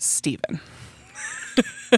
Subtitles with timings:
[0.00, 0.60] Steven.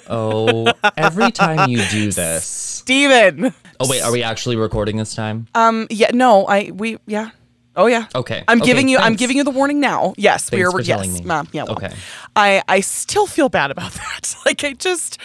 [0.08, 2.44] Oh, every time you do this.
[2.44, 3.54] Steven.
[3.78, 5.46] Oh wait, are we actually recording this time?
[5.54, 7.30] Um yeah, no, I we yeah.
[7.76, 8.06] Oh yeah.
[8.14, 8.42] Okay.
[8.48, 10.14] I'm Okay, giving you I'm giving you the warning now.
[10.16, 11.20] Yes, we Thanks are for yes.
[11.20, 11.24] me.
[11.26, 11.64] ma'am, yeah.
[11.64, 11.94] well, Okay.
[12.34, 14.34] I I still feel bad about that.
[14.46, 15.18] Like I just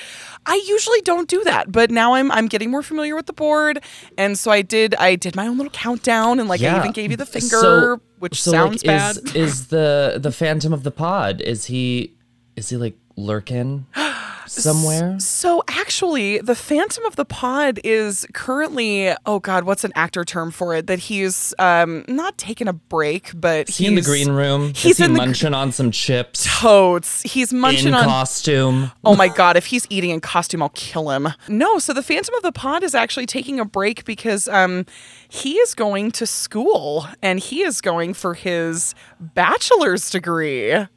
[0.46, 3.82] I usually don't do that, but now I'm I'm getting more familiar with the board,
[4.18, 7.12] and so I did I did my own little countdown, and like I even gave
[7.12, 9.18] you the finger, So- which so, sounds like, bad.
[9.18, 11.42] Is, is the the Phantom of the Pod?
[11.42, 12.14] Is he
[12.58, 13.86] is he like lurking
[14.48, 15.20] somewhere?
[15.20, 20.52] So actually, the Phantom of the Pod is currently oh god, what's an actor term
[20.52, 20.88] for it?
[20.88, 24.74] That he's um not taking a break, but Is he in the green room?
[24.74, 27.22] he's is he in the gr- munching on some chips Totes.
[27.24, 28.92] He's munching in on costume?
[29.04, 31.30] Oh my god, if he's eating in costume, I'll kill him.
[31.48, 34.86] No, so the Phantom of the Pod is actually taking a break because um
[35.30, 40.88] he is going to school and he is going for his bachelor's degree.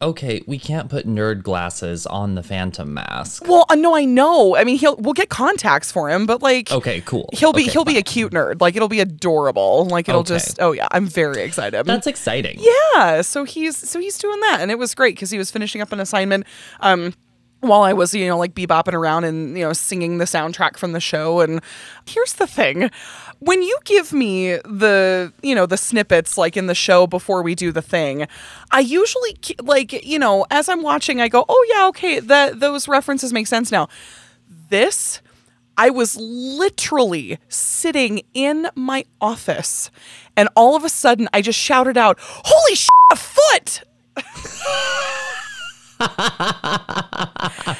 [0.00, 3.42] Okay, we can't put nerd glasses on the Phantom mask.
[3.48, 4.54] Well, uh, no, I know.
[4.54, 7.28] I mean, he'll we'll get contacts for him, but like Okay, cool.
[7.32, 8.60] He'll be Okay, he'll be a cute nerd.
[8.60, 9.86] Like it'll be adorable.
[9.86, 10.34] Like it'll Okay.
[10.34, 11.84] just oh yeah, I'm very excited.
[11.84, 12.60] That's exciting.
[12.94, 15.80] yeah, so he's so he's doing that and it was great cuz he was finishing
[15.80, 16.46] up an assignment
[16.80, 17.12] um
[17.60, 20.92] while I was, you know, like bebopping around and, you know, singing the soundtrack from
[20.92, 21.40] the show.
[21.40, 21.60] And
[22.06, 22.88] here's the thing
[23.40, 27.54] when you give me the, you know, the snippets like in the show before we
[27.54, 28.26] do the thing,
[28.70, 32.88] I usually, like, you know, as I'm watching, I go, oh, yeah, okay, that those
[32.88, 33.88] references make sense now.
[34.70, 35.22] This,
[35.76, 39.90] I was literally sitting in my office
[40.36, 43.82] and all of a sudden I just shouted out, holy shit, a foot!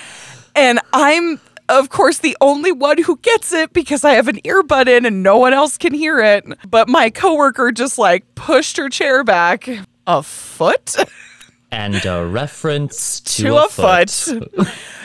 [0.55, 4.89] and I'm of course the only one who gets it because I have an earbud
[4.89, 6.45] in and no one else can hear it.
[6.69, 9.69] But my coworker just like pushed her chair back
[10.07, 10.97] a foot
[11.71, 14.09] And a reference to, to a foot.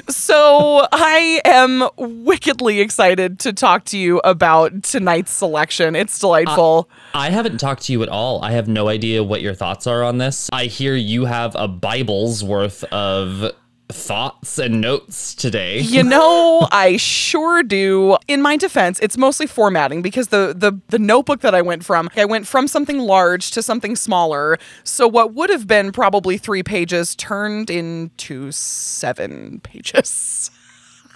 [0.10, 5.96] so I am wickedly excited to talk to you about tonight's selection.
[5.96, 6.90] It's delightful.
[7.14, 8.42] I haven't talked to you at all.
[8.42, 10.50] I have no idea what your thoughts are on this.
[10.54, 13.52] I hear you have a Bible's worth of
[13.94, 15.80] thoughts and notes today.
[15.80, 18.18] You know, I sure do.
[18.28, 22.10] In my defense, it's mostly formatting because the, the the notebook that I went from,
[22.16, 24.58] I went from something large to something smaller.
[24.84, 30.52] So what would have been probably three pages turned into seven pages.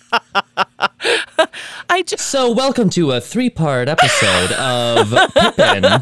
[1.90, 5.82] I just So, welcome to a three part episode of Pippin.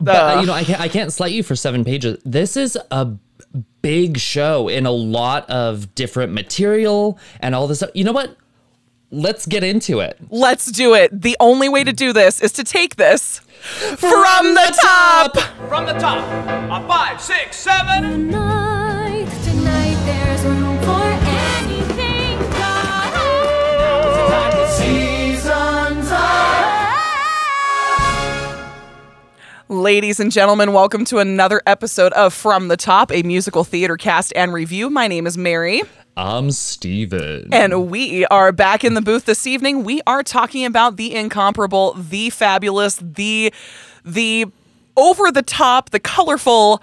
[0.00, 2.18] but, uh, you know, I can't, I can't slight you for seven pages.
[2.24, 3.06] This is a
[3.82, 7.82] big show in a lot of different material and all this.
[7.94, 8.36] You know what?
[9.12, 10.18] Let's get into it.
[10.30, 11.22] let's do it.
[11.22, 15.38] The only way to do this is to take this from the top.
[15.68, 16.18] From the top,
[16.70, 18.02] a five, six, seven.
[18.02, 19.05] Tonight,
[29.68, 34.32] Ladies and gentlemen, welcome to another episode of From the Top, a musical theater cast
[34.36, 34.88] and review.
[34.88, 35.82] My name is Mary,
[36.16, 37.48] I'm Steven.
[37.52, 39.82] and we are back in the booth this evening.
[39.82, 43.52] We are talking about the incomparable, the fabulous, the
[44.04, 44.46] the
[44.96, 46.80] over the top, the colorful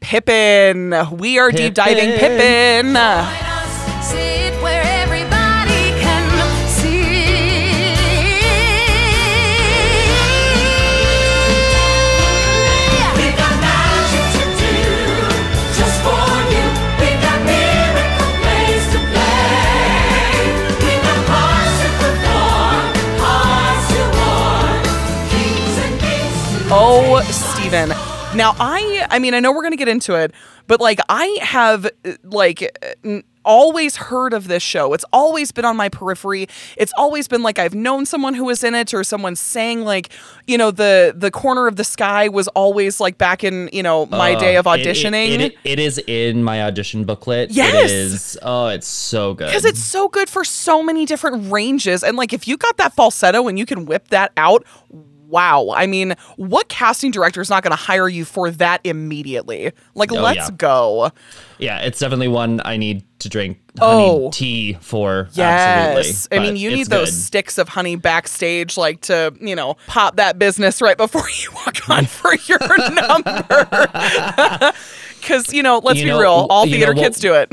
[0.00, 0.94] Pippin.
[1.12, 2.92] We are deep diving Pippin.
[26.98, 27.90] Oh, Steven.
[28.34, 30.32] Now, I I mean, I know we're going to get into it,
[30.66, 34.92] but like I have uh, like uh, n- always heard of this show.
[34.94, 36.48] It's always been on my periphery.
[36.76, 40.08] It's always been like I've known someone who was in it or someone saying like,
[40.46, 44.06] you know, the the corner of the sky was always like back in, you know,
[44.06, 45.38] my day of Uh, It- it- auditioning.
[45.40, 47.50] it- it is in my audition booklet.
[47.50, 47.74] Yes.
[47.74, 48.38] It is.
[48.42, 49.46] Oh, it's so good.
[49.48, 52.02] because it's so good for so many different ranges.
[52.02, 54.64] And like, if you got that falsetto and you can whip that out,
[55.28, 55.70] wow.
[55.74, 59.72] I mean, what casting director is not going to hire you for that immediately?
[59.94, 60.50] Like, Oh, let's yeah.
[60.56, 61.10] go.
[61.58, 64.16] Yeah, it's definitely one I need to drink Oh.
[64.18, 65.28] honey tea for.
[65.32, 65.98] Yes.
[66.28, 66.38] absolutely.
[66.38, 67.16] I mean, you need those good.
[67.16, 71.88] sticks of honey backstage, like to, you know, pop that business right before you walk
[71.88, 72.58] on for your
[72.92, 74.72] number.
[75.20, 77.52] Because, you know, let's You be know- real, all you know theater kids do it.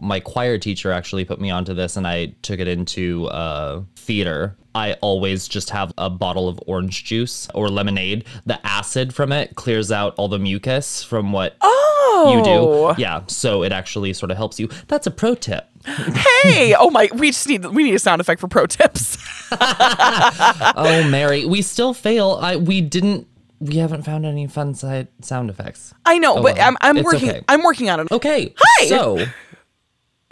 [0.00, 4.56] my choir teacher actually put me onto this and I took it into uh, theater.
[4.74, 8.24] I always just have a bottle of orange juice or lemonade.
[8.46, 11.68] The acid from it clears out all the mucus from what you
[12.14, 12.94] Oh.
[12.94, 13.00] do.
[13.02, 14.68] Yeah, so it actually sort of helps you.
[14.88, 15.66] That's a pro tip.
[15.84, 19.18] Hey, oh my, we just need we need a sound effect for pro tips.
[19.54, 22.38] Oh, Mary, we still fail.
[22.40, 23.26] I we didn't.
[23.60, 25.92] We haven't found any fun side sound effects.
[26.04, 26.68] I know, Oh, but well.
[26.68, 27.42] I'm I'm It's working okay.
[27.48, 28.10] I'm working on it.
[28.10, 28.54] Okay.
[28.58, 28.86] Hi!
[28.86, 29.24] So,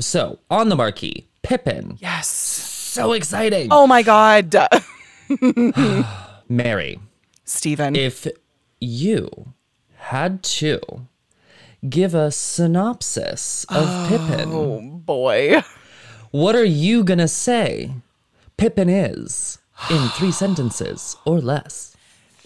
[0.01, 1.97] so on the marquee, Pippin.
[2.01, 2.50] Yes.
[2.91, 3.69] So exciting.
[3.71, 4.53] Oh my god.
[6.49, 6.99] Mary,
[7.45, 7.95] Steven.
[7.95, 8.27] if
[8.81, 9.55] you
[9.95, 10.81] had to
[11.89, 15.63] give a synopsis of oh, Pippin, oh boy.
[16.33, 17.93] what are you gonna say
[18.57, 19.59] Pippin is
[19.89, 21.97] in three sentences or less?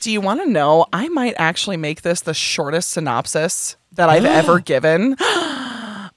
[0.00, 0.84] Do you want to know?
[0.92, 5.16] I might actually make this the shortest synopsis that I've ever given.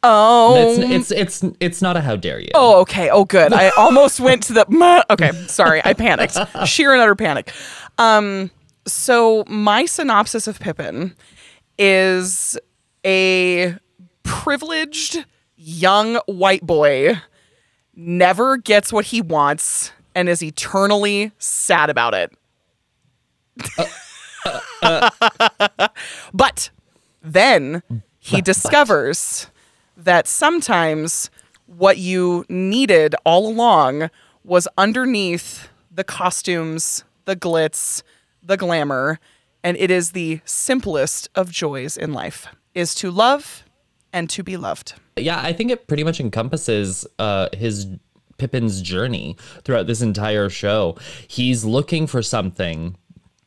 [0.04, 0.76] Um, oh.
[0.80, 2.50] It's it's it's it's not a how dare you.
[2.54, 3.10] Oh, okay.
[3.10, 3.52] Oh, good.
[3.52, 4.68] I almost went to the.
[5.10, 5.82] Okay, sorry.
[5.84, 6.38] I panicked.
[6.66, 7.52] Sheer and utter panic.
[7.98, 8.52] Um,
[8.86, 11.16] so my synopsis of Pippin
[11.78, 12.58] is
[13.06, 13.76] a
[14.24, 17.20] privileged young white boy
[17.96, 22.32] never gets what he wants and is eternally sad about it.
[23.78, 25.10] Uh, uh,
[25.80, 25.88] uh.
[26.34, 26.70] but
[27.22, 27.82] then
[28.20, 29.48] he discovers
[29.98, 31.30] that sometimes
[31.66, 34.10] what you needed all along
[34.44, 38.04] was underneath the costumes, the glitz,
[38.42, 39.20] the glamour,
[39.64, 43.64] and it is the simplest of joys in life is to love
[44.14, 44.94] and to be loved.
[45.18, 47.88] Yeah, I think it pretty much encompasses uh, his
[48.38, 50.96] Pippin's journey throughout this entire show.
[51.28, 52.96] He's looking for something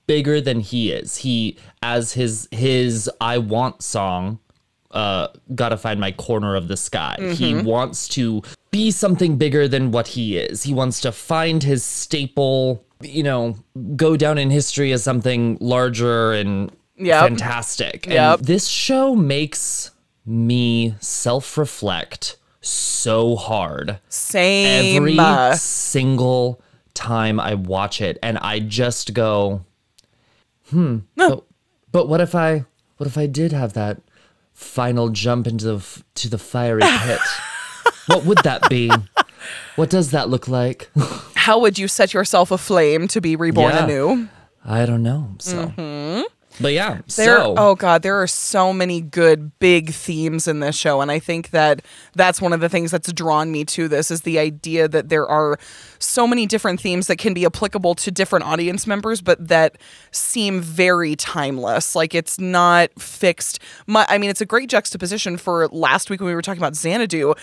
[0.07, 1.19] bigger than he is.
[1.19, 4.41] He, as his his I want song,
[4.91, 7.17] uh, gotta find my corner of the sky.
[7.35, 10.63] He wants to be something bigger than what he is.
[10.65, 12.85] He wants to find his staple.
[13.03, 13.57] You know,
[13.97, 16.71] go down in history as something larger and
[17.01, 17.23] Yep.
[17.23, 18.07] fantastic.
[18.07, 18.39] Yep.
[18.39, 19.91] And this show makes
[20.27, 24.97] me self reflect so hard Same.
[24.97, 26.61] every uh, single
[26.93, 28.19] time I watch it.
[28.23, 29.65] And I just go,
[30.69, 31.45] hmm, but,
[31.91, 32.67] but what if I,
[32.99, 33.99] what if I did have that
[34.61, 37.21] final jump into the, to the fiery pit?
[38.07, 38.91] what would that be?
[39.77, 40.91] What does that look like?
[41.35, 43.85] how would you set yourself aflame to be reborn Yeah.
[43.85, 44.29] anew?
[44.65, 45.31] I don't know.
[45.39, 46.23] So, mm-hmm.
[46.61, 50.77] but yeah, There, so oh god, there are so many good big themes in this
[50.77, 51.81] show, and I think that
[52.15, 55.27] that's one of the things that's drawn me to this is the idea that there
[55.27, 55.59] are
[56.01, 59.77] so many different themes that can be applicable to different audience members, but that
[60.11, 61.95] seem very timeless.
[61.95, 63.59] Like it's not fixed.
[63.87, 66.75] My, I mean, it's a great juxtaposition for last week when we were talking about
[66.75, 67.35] Xanadu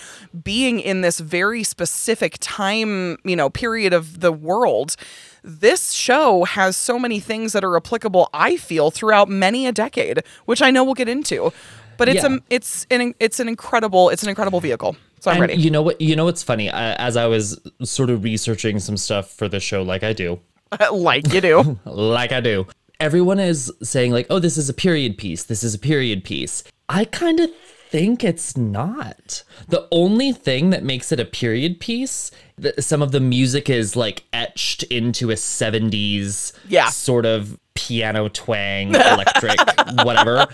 [0.42, 4.96] being in this very specific time, you know, period of the world
[5.44, 10.20] this show has so many things that are applicable i feel throughout many a decade
[10.46, 11.52] which i know we'll get into
[11.96, 12.34] but it's Yeah.
[12.34, 15.70] a it's an it's an incredible it's an incredible vehicle so i'm and ready you
[15.70, 16.00] know what?
[16.00, 16.70] You know what's funny?
[16.70, 20.40] I, as I was sort of researching some stuff for the show, like I do,
[20.92, 22.66] like you do like I do.
[23.00, 25.44] Everyone is saying like, "Oh, this is a period piece.
[25.44, 27.50] This is a period piece." I kind of
[27.90, 29.42] think it's not.
[29.68, 32.30] The only thing that makes it a period piece,
[32.60, 36.88] th- some of the music is like etched into a 70s Yeah.
[36.90, 39.58] sort of piano twang, electric,
[40.04, 40.46] whatever.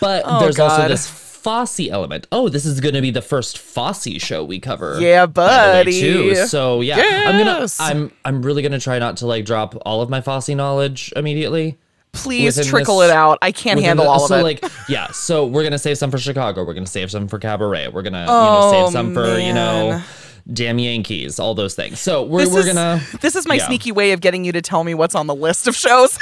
[0.00, 1.06] But oh, there's also Oh, this
[1.42, 2.26] Fosse element.
[2.30, 4.98] Oh, this is going to be the first Fosse show we cover.
[5.00, 6.00] Yeah, buddy.
[6.00, 6.36] too.
[6.46, 6.96] So yeah,
[7.26, 10.50] I'm gonna I'm I'm really gonna try not to like drop all of my Fosse
[10.50, 11.78] knowledge immediately.
[12.12, 15.06] please trickle this- it out i can't handle the- all of so it like yeah,
[15.12, 16.62] so we're gonna save some for Chicago.
[16.64, 17.88] We're gonna save some for Cabaret.
[17.88, 20.02] We're gonna you Oh, know save oh, some for you know.
[20.50, 22.00] Damn Yankees, all those things.
[22.00, 23.66] So we're this we're is, gonna this is my yeah.
[23.66, 26.18] sneaky way of getting you to tell me what's on the list of shows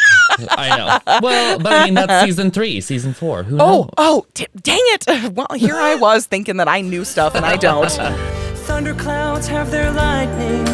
[0.50, 1.18] I know.
[1.22, 3.42] Well, but I mean that's season three, season four.
[3.42, 3.90] Who oh, knows?
[3.96, 7.44] oh oh d- dang it well here i was thinking that i knew stuff and
[7.44, 7.90] i don't
[8.70, 10.64] Thunderclouds have their lightning,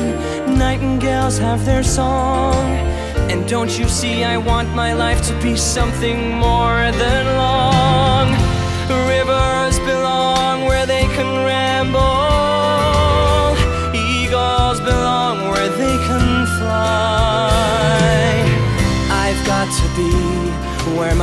[0.58, 2.66] nightingales have their song.
[3.30, 7.35] And don't you see, I want my life to be something more than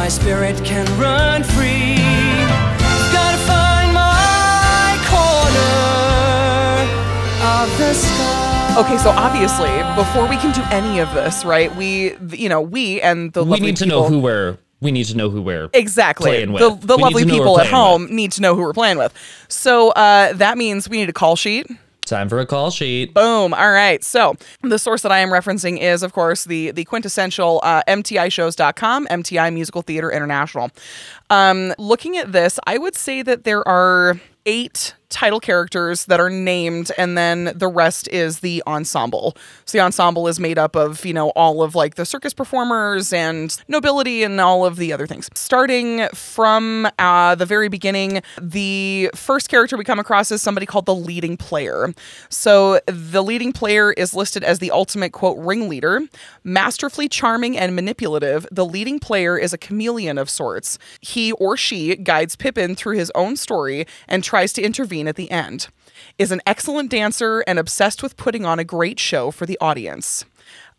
[0.04, 1.96] my spirit can run free.
[3.16, 6.84] Gotta find my corner
[7.42, 8.76] of the sky.
[8.82, 11.74] Okay, so obviously, before we can do any of this, right?
[11.78, 14.92] We, you know, we and the we lovely need to people, know who we're we
[14.92, 16.32] need to know who we're Exactly.
[16.32, 16.82] playing with.
[16.82, 18.12] The, the We lovely to know who people at home with.
[18.12, 19.14] need to know who we're playing with.
[19.48, 21.66] So uh, that means we need a call sheet.
[22.14, 23.12] Time for a call sheet.
[23.16, 23.56] Boom.
[23.56, 24.04] All right.
[24.04, 29.08] So the source that I am referencing is, of course, the the quintessential uh, MTIshows.com,
[29.08, 30.70] MTI Musical Theater International.
[31.32, 36.30] Um, looking at this, I would say that there are eight title characters that are
[36.30, 39.38] named, and then the rest is the ensemble.
[39.66, 43.14] So the ensemble is made up of, you know, all of like the circus performers
[43.14, 45.30] and nobility and all of the other things.
[45.36, 50.88] Starting from uh, the very beginning, the first character we come across is somebody called
[50.88, 51.94] the leading player.
[52.30, 56.02] So the leading player is listed as the ultimate quote ringleader,
[56.44, 58.48] masterfully charming and manipulative.
[58.52, 60.80] The leading player is a chameleon of sorts.
[61.02, 65.30] He or she guides Pippin through his own story and tries to intervene at the
[65.32, 65.68] end.
[66.18, 70.26] Is an excellent dancer and obsessed with putting on a great show for the audience.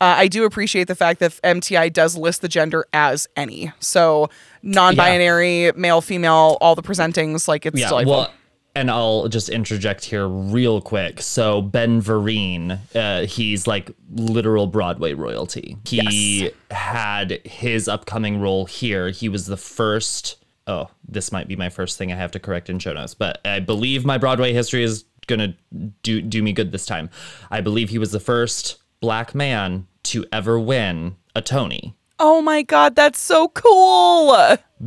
[0.00, 3.72] Uh, I do appreciate the fact that MTI does list the gender as any.
[3.80, 4.28] So
[4.62, 8.12] non-binary, male, female, all the presentings, like it's Yeah, delightful.
[8.12, 8.32] well,
[8.74, 11.22] and I'll just interject here real quick.
[11.22, 15.76] So Ben Vereen, uh, he's like literal Broadway royalty.
[15.84, 19.10] He had his upcoming role here.
[19.10, 20.43] He was the first.
[20.66, 23.40] Oh, this might be my first thing I have to correct in show notes, but
[23.44, 25.56] I believe my Broadway history is gonna
[26.02, 27.10] do do me good this time.
[27.50, 32.62] I believe he was the first black man to ever win a Tony oh my
[32.62, 34.36] god, that's so cool.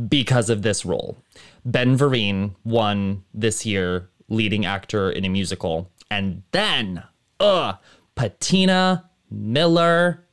[0.08, 1.16] because of this role.
[1.64, 5.90] Ben Vereen won this year leading actor in a musical.
[6.10, 7.04] And then,
[7.38, 7.74] uh,
[8.14, 10.26] Patina Miller,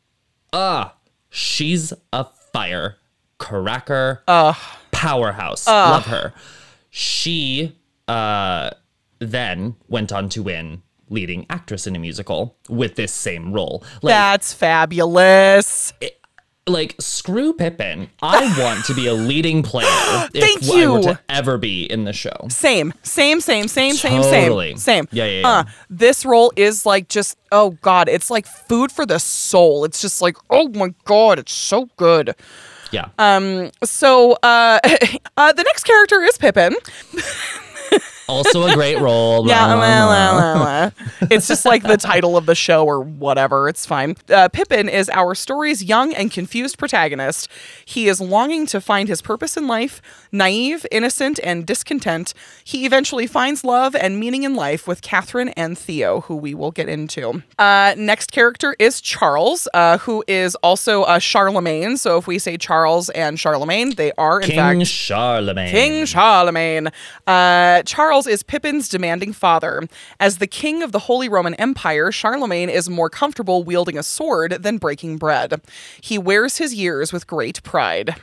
[0.54, 0.90] uh,
[1.30, 2.98] she's a fire
[3.38, 4.24] cracker
[4.96, 5.68] powerhouse.
[5.68, 6.34] Love her.
[6.90, 7.76] She
[8.08, 8.70] uh
[9.20, 13.84] then went on to win leading actress in a musical with this same role.
[14.02, 15.94] Like That's fabulous.
[16.68, 18.10] like screw Pippin.
[18.22, 19.88] I want to be a leading player
[20.34, 21.04] if Thank I were you.
[21.04, 22.48] to ever be in the show.
[22.50, 24.72] Same, same, same, same, same, Totally.
[24.72, 25.08] same, same.
[25.12, 25.48] Yeah, yeah, yeah.
[25.50, 29.86] Uh, this role is like just oh god, it's like food for the soul.
[29.86, 32.36] It's just like oh my god, it's so good.
[32.92, 33.10] Yeah.
[33.84, 34.80] So uh,
[35.38, 36.76] uh the next character is Pippin.
[38.28, 39.46] also a great role.
[39.56, 40.90] Yeah, La, la, la,
[41.30, 43.68] it's just like the title of the show or whatever.
[43.70, 44.16] It's fine.
[44.30, 47.48] Uh, Pippin is our story's young and confused protagonist.
[47.86, 50.02] He is longing to find his purpose in life,
[50.32, 52.34] naive, innocent, and discontent.
[52.64, 56.72] He eventually finds love and meaning in life with Catherine and Theo, who we will
[56.72, 57.44] get into.
[57.60, 61.98] Uh, next character is Charles, uh, who is also a Charlemagne.
[61.98, 65.72] So if we say Charles and Charlemagne, they are in King fact Charlemagne.
[65.72, 66.88] King Charlemagne.
[67.28, 67.84] Uh,
[68.16, 69.84] Charles is Pippin's demanding father.
[70.22, 74.52] As the king of the Holy Roman Empire, Charlemagne is more comfortable wielding a sword
[74.64, 75.62] than breaking bread.
[76.00, 78.16] He wears his years with great pride.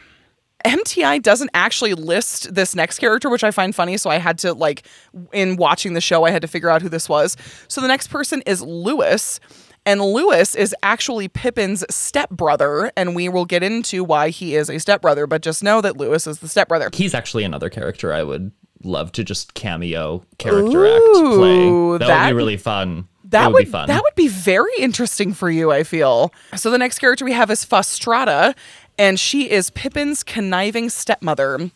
[0.65, 3.99] MTI doesn't actually list this next character, which I find funny.
[3.99, 4.87] So I had to, like,
[5.31, 7.37] in watching the show, I had to figure out who this was.
[7.69, 9.41] So the next person is Lewis.
[9.85, 12.91] And Lewis is actually Pippin's stepbrother.
[12.97, 15.27] And we will get into why he is a stepbrother.
[15.27, 16.89] But just know that Lewis is the stepbrother.
[16.95, 18.53] He's actually another character I would
[18.85, 21.05] love to just cameo character act
[21.37, 21.99] play.
[21.99, 23.09] That, that- would be really fun.
[23.25, 23.89] That would, would be fun.
[23.89, 26.35] that would be very interesting for you, I feel.
[26.55, 28.55] So the next character we have is Fastrada,
[28.99, 31.71] and she is Pippin's conniving stepmother.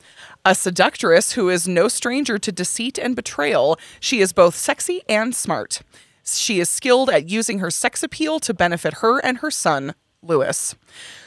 [0.45, 5.35] A seductress who is no stranger to deceit and betrayal, she is both sexy and
[5.35, 5.81] smart.
[6.25, 10.75] She is skilled at using her sex appeal to benefit her and her son, Lewis.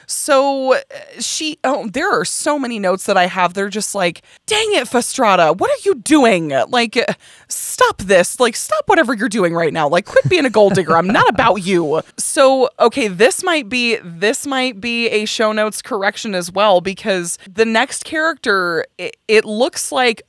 [0.10, 0.80] So uh,
[1.20, 3.54] she, oh, there are so many notes that I have.
[3.54, 6.50] They're just like, dang it, Fastrada, what are you doing?
[6.68, 7.14] Like, uh,
[7.48, 8.40] stop this.
[8.40, 9.88] Like, stop whatever you're doing right now.
[9.88, 10.98] Like, quit being a gold digger.
[10.98, 12.02] I'm not about you.
[12.18, 17.38] So, okay, this might be, this might be a show notes correction as well, because
[17.48, 20.24] the next character, it, it looks like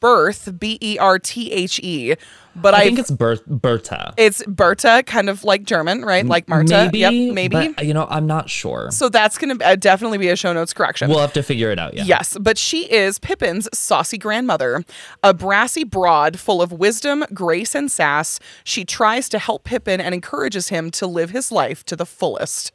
[0.00, 2.14] Birth, B E R T H E,
[2.56, 4.14] but I I think it's Ber- Berta.
[4.16, 6.24] it's Berta, kind of like German, right?
[6.24, 6.90] Like Marta.
[6.92, 6.98] Maybe.
[7.00, 7.68] Yep, maybe.
[7.74, 8.90] but, you know, I'm not sure.
[8.90, 11.08] so that's going to uh, definitely be a show notes correction.
[11.08, 11.94] we'll have to figure it out.
[11.94, 12.04] Yeah.
[12.04, 14.84] Yes, but she is Pippin's saucy grandmother,
[15.22, 18.40] a brassy broad full of wisdom, grace, and sass.
[18.64, 22.72] She tries to help Pippin and encourages him to live his life to the fullest.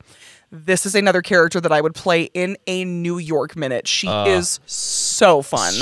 [0.53, 3.87] This is another character that I would play in a New York minute.
[3.87, 5.73] She is so fun.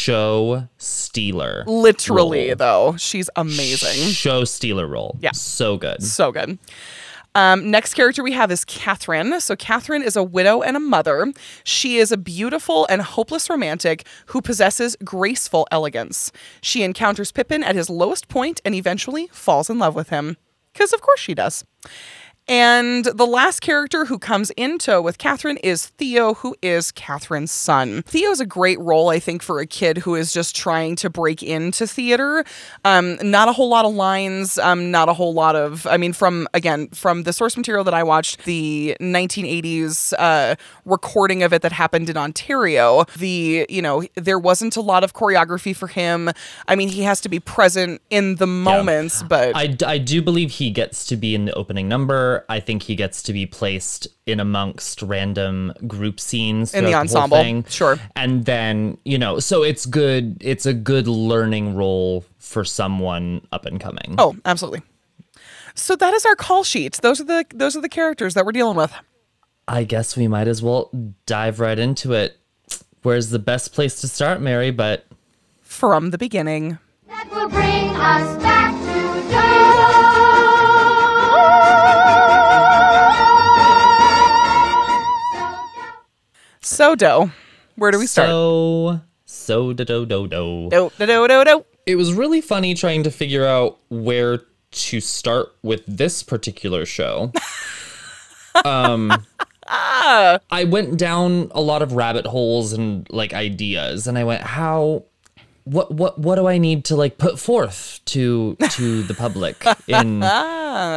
[0.00, 1.62] Show stealer.
[1.66, 2.56] Literally, role.
[2.56, 4.08] though, she's amazing.
[4.12, 5.18] Show stealer role.
[5.20, 5.32] Yeah.
[5.32, 6.02] So good.
[6.02, 6.58] So good.
[7.34, 9.38] Um, next character we have is Catherine.
[9.42, 11.30] So, Catherine is a widow and a mother.
[11.64, 16.32] She is a beautiful and hopeless romantic who possesses graceful elegance.
[16.62, 20.38] She encounters Pippin at his lowest point and eventually falls in love with him.
[20.72, 21.62] Because, of course, she does.
[22.48, 28.02] And the last character who comes into with Catherine is Theo, who is Catherine's son.
[28.02, 31.44] Theo's a great role, I think, for a kid who is just trying to break
[31.44, 32.44] into theater.
[32.84, 36.12] Um, not a whole lot of lines, um, not a whole lot of, I mean,
[36.12, 41.62] from, again, from the source material that I watched, the 1980s uh, recording of it
[41.62, 46.30] that happened in Ontario, the, you know, there wasn't a lot of choreography for him.
[46.66, 49.54] I mean, he has to be present in the moments, but.
[49.54, 52.29] I, I do believe he gets to be in the opening number.
[52.48, 57.08] I think he gets to be placed in amongst random group scenes In the throughout
[57.10, 57.64] whole ensemble, thing.
[57.68, 57.98] sure.
[58.16, 60.36] And then you know, so it's good.
[60.40, 64.14] It's a good learning role for someone up and coming.
[64.18, 64.82] Oh, absolutely.
[65.74, 66.98] So that is our call sheet.
[67.02, 68.92] Those are the those are the characters that we're dealing with.
[69.68, 70.90] I guess we might as well
[71.26, 72.36] dive right into it.
[73.02, 74.70] Where's the best place to start, Mary?
[74.72, 75.06] But
[75.62, 76.78] From the beginning.
[77.08, 78.90] That will bring us back to
[86.70, 87.32] So do.
[87.74, 88.28] Where do we start?
[88.28, 90.68] so so do do do do.
[90.70, 91.64] do do do do do.
[91.84, 97.32] It was really funny trying to figure out where to start with this particular show.
[98.64, 99.26] um
[99.66, 105.04] I went down a lot of rabbit holes and like ideas and I went how
[105.64, 110.22] what what what do I need to like put forth to to the public in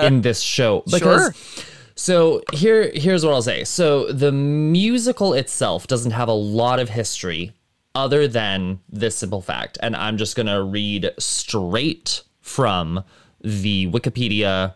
[0.06, 1.64] in this show because Sure.
[1.96, 3.64] So here here's what I'll say.
[3.64, 7.52] So the musical itself doesn't have a lot of history
[7.96, 13.04] other than this simple fact and I'm just going to read straight from
[13.42, 14.76] the Wikipedia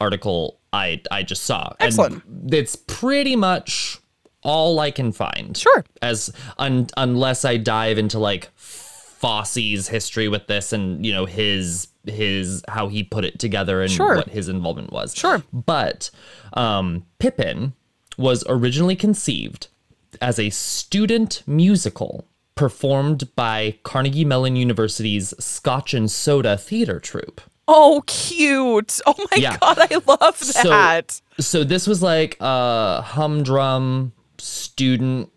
[0.00, 1.74] article I I just saw.
[1.78, 2.22] And Excellent.
[2.52, 3.98] it's pretty much
[4.42, 5.56] all I can find.
[5.56, 5.84] Sure.
[6.00, 11.88] As un, unless I dive into like Fosse's history with this and you know his
[12.06, 14.16] his how he put it together and Sure.
[14.16, 15.14] what his involvement was.
[15.14, 15.42] Sure.
[15.52, 16.10] But
[16.54, 17.72] um, Pippin
[18.18, 19.68] was originally conceived
[20.20, 27.40] as a student musical performed by Carnegie Mellon University's Scotch and Soda Theater Troupe.
[27.66, 29.00] Oh, cute.
[29.06, 29.56] Oh my Yeah.
[29.58, 31.20] god, I love So- that.
[31.40, 35.30] So this was like a humdrum student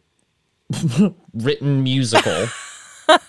[1.34, 2.48] written musical.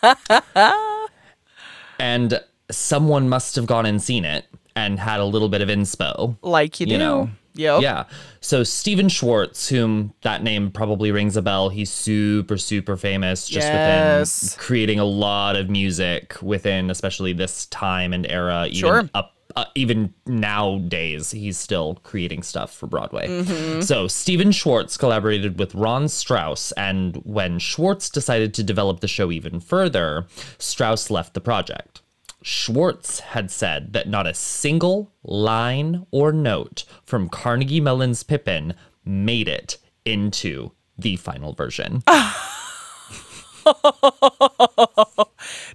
[1.99, 2.41] and
[2.71, 4.45] someone must have gone and seen it
[4.75, 6.37] and had a little bit of inspo.
[6.43, 6.99] like you do.
[6.99, 7.31] know.
[7.55, 7.81] Yep.
[7.81, 8.05] Yeah.
[8.43, 13.67] So Stephen Schwartz, whom that name probably rings a bell, he's super, super famous just
[13.67, 14.43] Yes.
[14.43, 18.67] within creating a lot of music within especially this time and era.
[18.67, 19.11] Even Sure.
[19.15, 23.27] up uh, even nowadays, he's still creating stuff for Broadway.
[23.27, 23.81] Mm-hmm.
[23.81, 29.33] So Stephen Schwartz collaborated with Ron Strauss, and when Schwartz decided to develop the show
[29.33, 30.27] even further,
[30.59, 32.03] Strauss left the project.
[32.47, 39.49] Schwartz had said that not a single line or note from Carnegie Mellon's Pippin made
[39.49, 42.05] it into the final version.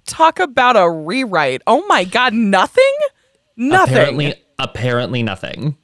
[0.06, 1.60] Talk about a rewrite.
[1.66, 2.96] Oh my god, nothing?
[3.54, 3.94] Nothing.
[3.94, 5.76] apparently, apparently nothing.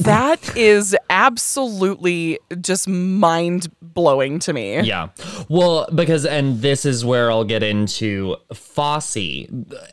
[0.00, 4.80] That is absolutely just mind blowing to me.
[4.80, 5.08] Yeah.
[5.48, 9.46] Well, because, and this is where I'll get into Fosse.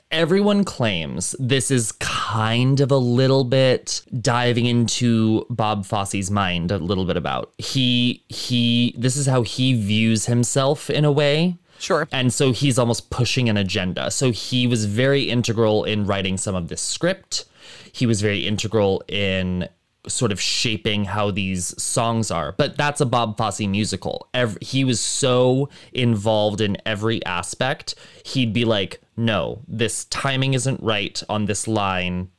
[0.09, 6.77] Everyone claims this is kind of a little bit diving into Bob Fosse's mind a
[6.77, 7.53] little bit about.
[7.57, 11.57] He, he, this is how he views himself in a way.
[11.77, 12.07] Sure.
[12.11, 14.11] And so he's almost pushing an agenda.
[14.11, 17.45] So he was very integral in writing some of this script.
[17.91, 19.67] He was very integral in
[20.07, 22.53] sort of shaping how these songs are.
[22.53, 24.27] But that's a Bob Fosse musical.
[24.33, 27.95] Ev he was so involved in every aspect.
[28.25, 32.29] He'd be like, no, this timing isn't right on this line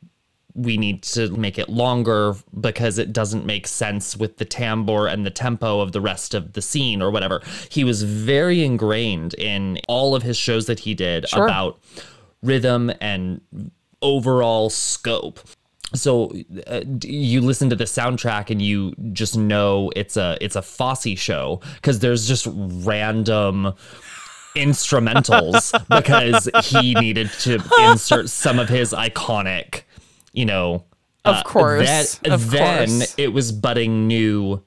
[0.55, 5.25] we need to make it longer because it doesn't make sense with the tambour and
[5.25, 7.41] the tempo of the rest of the scene or whatever.
[7.71, 11.47] He was very ingrained in all of his shows that he did Sure.
[11.47, 11.81] about
[12.43, 13.41] rhythm and
[14.03, 15.41] overall scope.
[15.95, 16.33] So
[16.67, 21.19] uh, you listen to the soundtrack and you just know it's a it's a Fosse
[21.19, 23.75] show because there's just random
[24.57, 29.83] instrumentals because he needed to insert some of his iconic,
[30.33, 30.85] you know.
[31.25, 33.15] Of uh, course, Then, of then course.
[33.17, 34.61] it was budding new,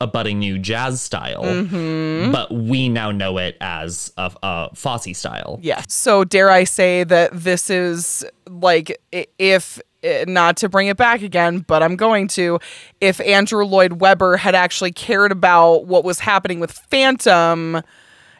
[0.00, 2.32] a budding new jazz style, Mm-hmm.
[2.32, 5.60] but we now know it as a, a Fosse style.
[5.62, 5.82] Yeah.
[5.88, 9.00] So dare I say that this is like
[9.38, 9.80] if
[10.26, 12.58] not to bring it back again, but I'm going to.
[13.00, 17.82] If Andrew Lloyd Webber had actually cared about what was happening with Phantom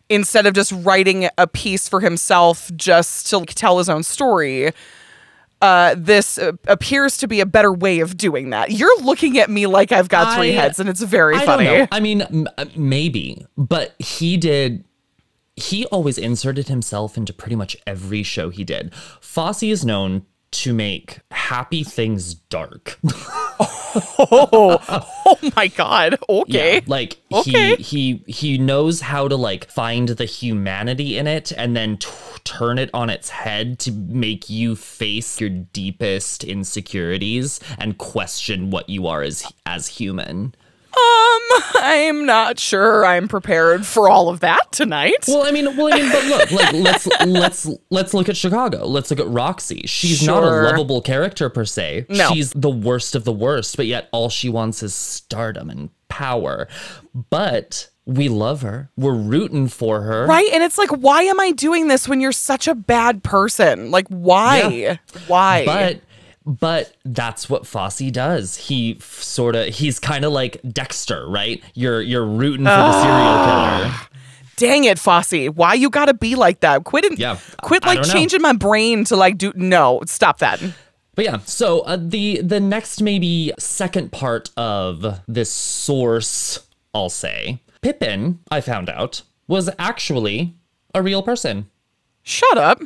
[0.09, 4.73] instead of just writing a piece for himself just to tell his own story,
[5.63, 8.71] uh, this uh, appears to be a better way of doing that.
[8.71, 11.65] You're looking at me like I've got three I- heads, and it's very I funny.
[11.65, 11.87] don't know.
[11.93, 14.85] I mean, m- uh, maybe, but he did.
[15.57, 18.95] He always inserted himself into pretty much every show he did.
[19.21, 22.99] Fosse is known to make happy things dark.
[23.93, 24.79] Oh,
[25.27, 26.17] oh my god.
[26.29, 26.75] Okay.
[26.77, 27.75] Yeah, like Okay.
[27.75, 32.09] he he he knows how to like find the humanity in it and then t-
[32.45, 38.89] turn it on its head to make you face your deepest insecurities and question what
[38.89, 40.55] you are as as human.
[41.01, 45.25] Um, I'm not sure I'm prepared for all of that tonight.
[45.27, 48.87] Well, I mean, well, I mean, but look, like let's let's let's look at Chicago.
[48.87, 49.87] Let's look at Roxie.
[49.87, 52.07] She's not a lovable character per se.
[52.09, 52.29] No.
[52.29, 56.69] She's the worst of the worst, but yet all she wants is stardom and power.
[57.15, 58.91] But we love her.
[58.97, 60.27] We're rooting for her.
[60.27, 60.49] Right?
[60.53, 63.91] And it's like, why am I doing this when you're such a bad person?
[63.91, 64.69] Like, why?
[64.69, 64.97] Yeah.
[65.29, 65.65] Why?
[65.65, 66.01] But
[66.59, 68.57] but that's what Fosse does.
[68.57, 71.63] He sort of he's kind of like Dexter, right?
[71.75, 73.45] You're you're rooting for the serial
[73.89, 73.95] killer.
[74.57, 75.47] dang it, Fosse.
[75.55, 76.85] Why you gotta be like that?
[76.85, 78.13] Quit and Yeah, quit I like don't know.
[78.15, 80.61] changing my brain to like do no, stop that.
[81.15, 87.61] But yeah, so uh, the the next maybe second part of this source, I'll say,
[87.83, 90.55] Pippin, I found out, was actually
[90.95, 91.69] a real person.
[92.23, 92.81] Shut up.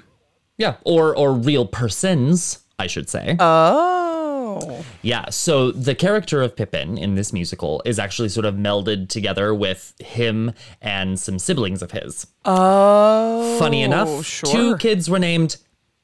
[0.56, 3.36] Yeah, or or real persons, I should say.
[3.38, 4.84] Oh.
[5.02, 9.54] Yeah, so the character of Pippin in this musical is actually sort of melded together
[9.54, 12.26] with him and some siblings of his.
[12.44, 13.58] Oh.
[13.58, 14.52] Funny enough, sure.
[14.52, 15.56] two kids were named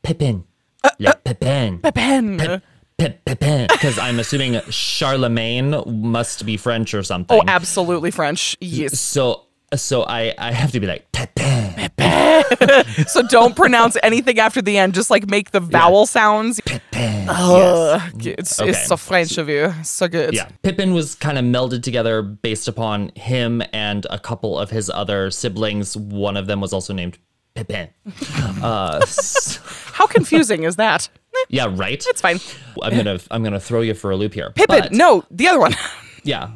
[0.02, 0.44] Pippin.
[0.82, 1.78] Uh, uh, Le Pippin.
[1.78, 2.62] Pippin.
[2.98, 3.66] Pippin.
[3.70, 7.38] Because I'm assuming Charlemagne must be French or oh, something.
[7.38, 8.56] Oh, absolutely French.
[8.60, 8.98] Yes.
[9.00, 11.90] so so I, I have to be like Pippin.
[13.08, 14.94] So don't pronounce anything after the end.
[14.94, 16.60] Just like make the vowel sounds.
[16.64, 17.26] Pippin.
[17.28, 18.70] Ugh, it's, Okay.
[18.70, 19.72] it's so French of you.
[19.84, 20.34] So good.
[20.34, 24.90] Yeah, Pippin was kind of melded together based upon him and a couple of his
[24.90, 25.96] other siblings.
[25.96, 27.18] One of them was also named
[27.54, 27.88] Pippin.
[28.62, 29.58] Uh, s-
[29.92, 31.08] How confusing is that?
[31.48, 32.04] Yeah, right.
[32.08, 32.38] It's fine.
[32.82, 34.50] I'm gonna I'm gonna throw you for a loop here.
[34.54, 34.80] Pippin.
[34.80, 35.74] But- no, the other one.
[36.24, 36.50] Yeah.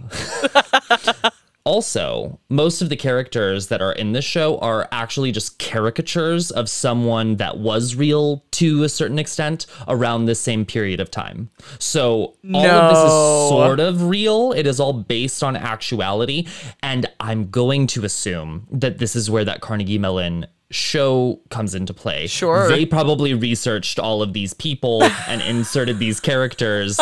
[1.64, 6.68] Also, most of the characters that are in this show are actually just caricatures of
[6.68, 11.50] someone that was real to a certain extent around this same period of time.
[11.78, 14.52] So all of this is sort of real.
[14.52, 16.46] It is all based on actuality.
[16.82, 21.94] And I'm going to assume that this is where that Carnegie Mellon show comes into
[21.94, 22.26] play.
[22.26, 22.68] Sure.
[22.68, 26.98] They probably researched all of these people and inserted these characters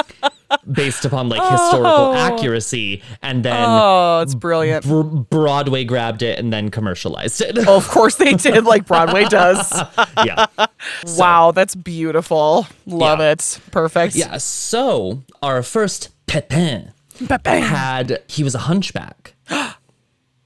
[0.70, 2.14] based upon like historical oh.
[2.14, 4.84] accuracy and then Oh, it's brilliant.
[4.84, 7.58] Br- Broadway grabbed it and then commercialized it.
[7.66, 9.72] Oh, of course they did, like Broadway does.
[10.24, 10.46] yeah.
[11.16, 12.66] wow, that's beautiful.
[12.86, 13.32] Love Yeah.
[13.32, 13.60] it.
[13.72, 14.14] Perfect.
[14.14, 14.36] Yeah.
[14.38, 17.62] So our first Pepin Ba-bang.
[17.62, 19.34] had he was a hunchback,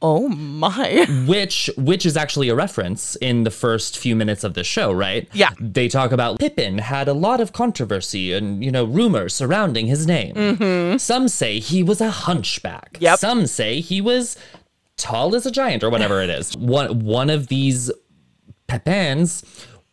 [0.03, 1.07] Oh my.
[1.27, 5.29] which which is actually a reference in the first few minutes of the show, right?
[5.33, 5.51] Yeah.
[5.59, 10.07] They talk about Pippin had a lot of controversy and you know rumors surrounding his
[10.07, 10.99] name.
[10.99, 12.95] Some say he was a hunchback.
[12.95, 13.05] Mm-hmm.
[13.05, 13.19] Yep.
[13.19, 14.37] Some say he was
[14.97, 16.57] tall as a giant or whatever it is.
[16.59, 17.91] One one of these
[18.67, 19.45] Pepins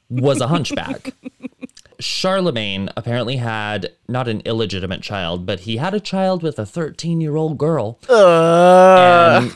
[0.10, 1.13] was a hunchback.
[2.00, 7.22] Charlemagne apparently had not an illegitimate child, but he had a child with a 13
[7.22, 7.98] year old girl.
[8.10, 9.56] And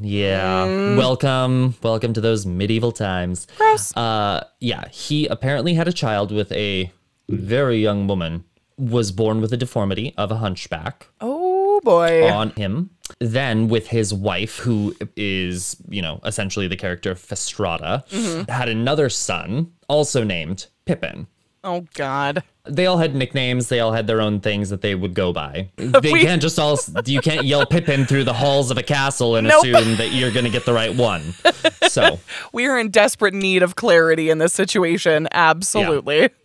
[0.00, 3.46] yeah, welcome, welcome to those medieval times.
[3.56, 3.96] Gross.
[3.96, 6.92] Uh, yeah, he apparently had a child with a
[7.28, 8.44] very young woman,
[8.76, 12.28] was born with a deformity of a hunchback Oh boy.
[12.30, 12.90] on him.
[13.20, 18.04] Then with his wife, who is, you know, essentially the character Fastrada,
[18.48, 21.26] had another son, also named Pippin.
[21.68, 22.42] Oh god.
[22.64, 23.68] They all had nicknames.
[23.68, 25.70] They all had their own things that they would go by.
[25.76, 26.78] They We- can't just all.
[27.06, 29.64] You can't yell Pippin through the halls of a castle and Nope.
[29.64, 31.34] assume that you're going to get the right one.
[31.88, 32.18] So
[32.52, 35.28] We are in desperate need of clarity in this situation.
[35.32, 36.30] Absolutely.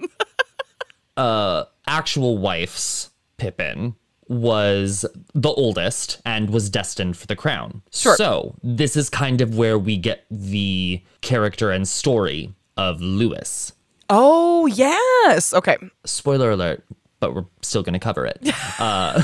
[1.15, 3.95] Uh, actual wife's Pippin
[4.27, 5.05] was
[5.35, 7.83] the oldest and was destined for the crown.
[7.91, 8.15] Sure.
[8.15, 13.73] So this is kind of where we get the character and story of Lewis.
[14.15, 15.55] Oh yes.
[15.55, 15.77] Okay.
[16.05, 16.83] Spoiler alert,
[17.19, 18.39] but we're still going to cover it.
[18.79, 19.21] Uh,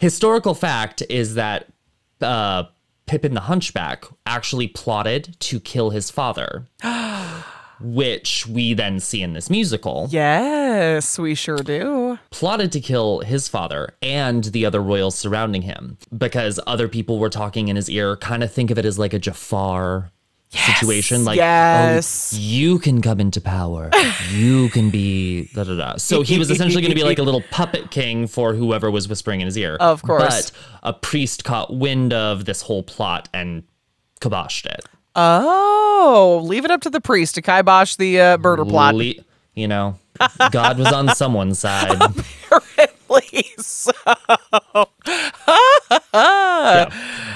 [0.00, 1.66] historical fact is that
[2.20, 2.64] uh,
[3.06, 6.66] Pippin the Hunchback actually plotted to kill his father,
[7.80, 10.08] which we then see in this musical.
[10.10, 12.18] Yes, we sure do.
[12.30, 17.30] plotted to kill his father and the other royals surrounding him because other people were
[17.30, 18.16] talking in his ear.
[18.16, 20.10] Kind of think of it as like a Jafar
[20.50, 21.24] situation.
[21.24, 22.32] Like, yes.
[22.34, 23.90] oh, you can come into power.
[24.30, 25.96] you can be da da da.
[25.96, 29.08] So he was essentially going to be like a little puppet king for whoever was
[29.08, 29.76] whispering in his ear.
[29.80, 30.50] Of course.
[30.50, 33.62] But a priest caught wind of this whole plot and
[34.20, 34.84] kiboshed it.
[35.16, 38.94] Oh, leave it up to the priest to kibosh the uh, murder plot.
[38.94, 39.14] Le-
[39.54, 39.98] you know,
[40.50, 42.00] God was on someone's side.
[43.10, 43.92] Apparently so.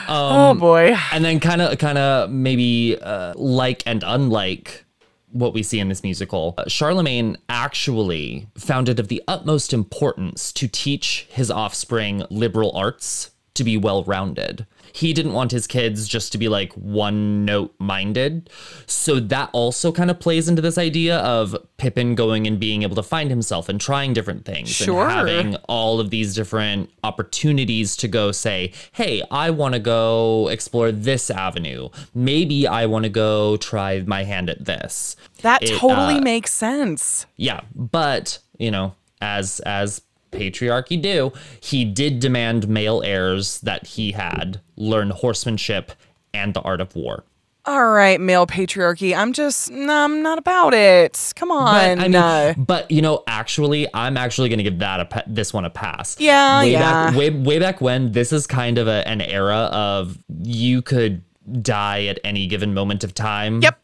[0.08, 0.94] oh boy.
[1.12, 4.84] and then kind of kind of maybe uh, like and unlike
[5.32, 10.52] what we see in this musical uh, charlemagne actually found it of the utmost importance
[10.52, 16.06] to teach his offspring liberal arts to be well rounded he didn't want his kids
[16.06, 18.48] just to be like one note minded
[18.86, 22.94] so that also kind of plays into this idea of pippin going and being able
[22.94, 25.02] to find himself and trying different things Sure.
[25.02, 30.46] and having all of these different opportunities to go say, hey, I want to go
[30.48, 31.88] explore this avenue.
[32.14, 35.16] Maybe I want to go try my hand at this.
[35.42, 37.26] That It, totally uh, makes sense.
[37.36, 40.02] Yeah, but you know, as as
[40.34, 45.92] patriarchy do, he did demand male heirs that he had learn horsemanship
[46.32, 47.24] and the art of war.
[47.66, 49.16] All right, male patriarchy.
[49.16, 51.32] I'm just, no, I'm not about it.
[51.34, 51.96] Come on.
[51.96, 55.04] But, I mean, uh, but you know, actually, I'm actually going to give that a
[55.06, 56.16] pa- this one a pass.
[56.18, 56.80] Yeah, way yeah.
[57.06, 61.22] Back, way way back when, this is kind of a, an era of you could
[61.62, 63.62] die at any given moment of time.
[63.62, 63.80] Yep.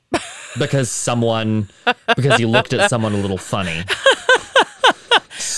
[0.58, 1.68] Because someone,
[2.16, 3.84] because you looked at someone a little funny.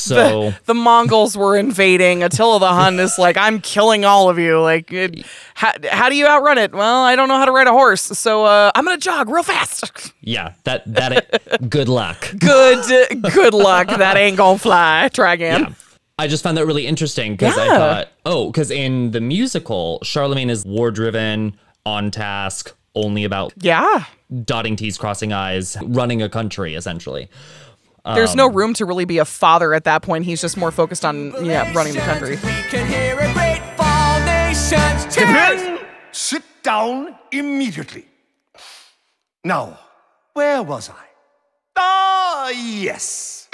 [0.03, 2.23] So the Mongols were invading.
[2.23, 4.61] Attila the Hun is like, I'm killing all of you.
[4.61, 6.73] Like, it, how, how do you outrun it?
[6.73, 9.43] Well, I don't know how to ride a horse, so uh, I'm gonna jog real
[9.43, 10.13] fast.
[10.21, 12.33] yeah, that that good luck.
[12.39, 12.85] good,
[13.33, 13.89] good luck.
[13.89, 15.09] That ain't gonna fly.
[15.13, 15.61] Try again.
[15.63, 15.75] Yeah.
[16.19, 20.51] I just found that really interesting because I thought, oh, because in the musical, Charlemagne
[20.51, 24.05] is war driven, on task, only about Yeah.
[24.45, 27.29] dotting T's, crossing I's, running a country essentially.
[28.05, 30.25] There's no Um, room to really be a father at that point.
[30.25, 32.37] He's just more focused on yeah running the country.
[32.43, 35.79] We can hear a great fall nations cheers.
[36.11, 38.07] Sit down immediately.
[39.45, 39.79] Now,
[40.35, 41.05] where was I?
[41.77, 43.49] Ah, yes.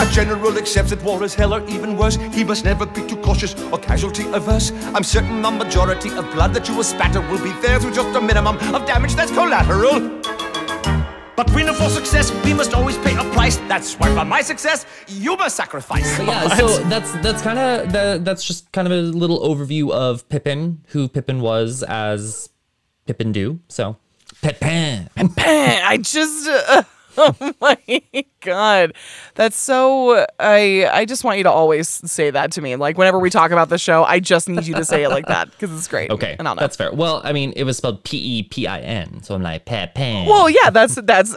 [0.00, 2.16] A general accepts that war is hell or even worse.
[2.32, 4.72] He must never be too cautious or casualty averse.
[4.94, 8.16] I'm certain the majority of blood that you will spatter will be theirs with just
[8.16, 10.00] a minimum of damage that's collateral.
[11.34, 13.56] But we know for success, we must always pay a price.
[13.68, 16.18] That's why for my success, you must sacrifice.
[16.18, 20.28] Yeah, so that's that's kind of that, that's just kind of a little overview of
[20.28, 22.50] Pippin, who Pippin was as
[23.06, 23.60] Pippin do.
[23.68, 23.96] So
[24.42, 25.32] Pippin, Pippin.
[25.38, 26.82] I just uh,
[27.18, 27.76] oh my
[28.40, 28.94] god,
[29.34, 30.24] that's so.
[30.38, 32.76] I I just want you to always say that to me.
[32.76, 35.26] Like whenever we talk about the show, I just need you to say it like
[35.26, 36.10] that because it's great.
[36.10, 36.60] Okay, and I'll know.
[36.60, 36.92] that's fair.
[36.92, 40.26] Well, I mean, it was spelled P E P I N, so I'm like pepin
[40.26, 41.34] well, yeah, that's that's.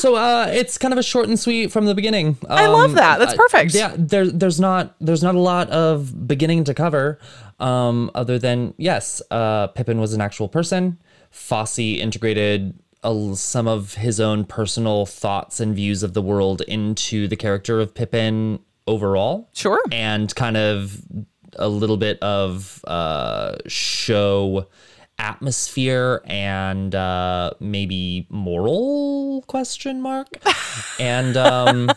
[0.00, 2.36] so uh, it's kind of a short and sweet from the beginning.
[2.48, 3.18] I love Um, that.
[3.18, 3.74] That's uh, perfect.
[3.74, 7.18] yeah, there, there's not there's not a lot of beginning to cover,
[7.58, 10.98] um, other than yes, uh, Pippin was an actual person.
[11.30, 17.28] Fosse integrated a, some of his own personal thoughts and views of the world into
[17.28, 19.48] the character of Pippin overall.
[19.52, 19.80] Sure.
[19.92, 21.02] and kind of
[21.56, 24.66] a little bit of uh, show
[25.18, 30.28] atmosphere and uh, maybe moral question mark
[30.98, 31.90] and um,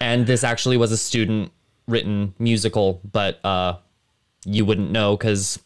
[0.00, 1.50] and this actually was a student
[1.88, 3.76] written musical but uh,
[4.44, 5.58] you wouldn't know because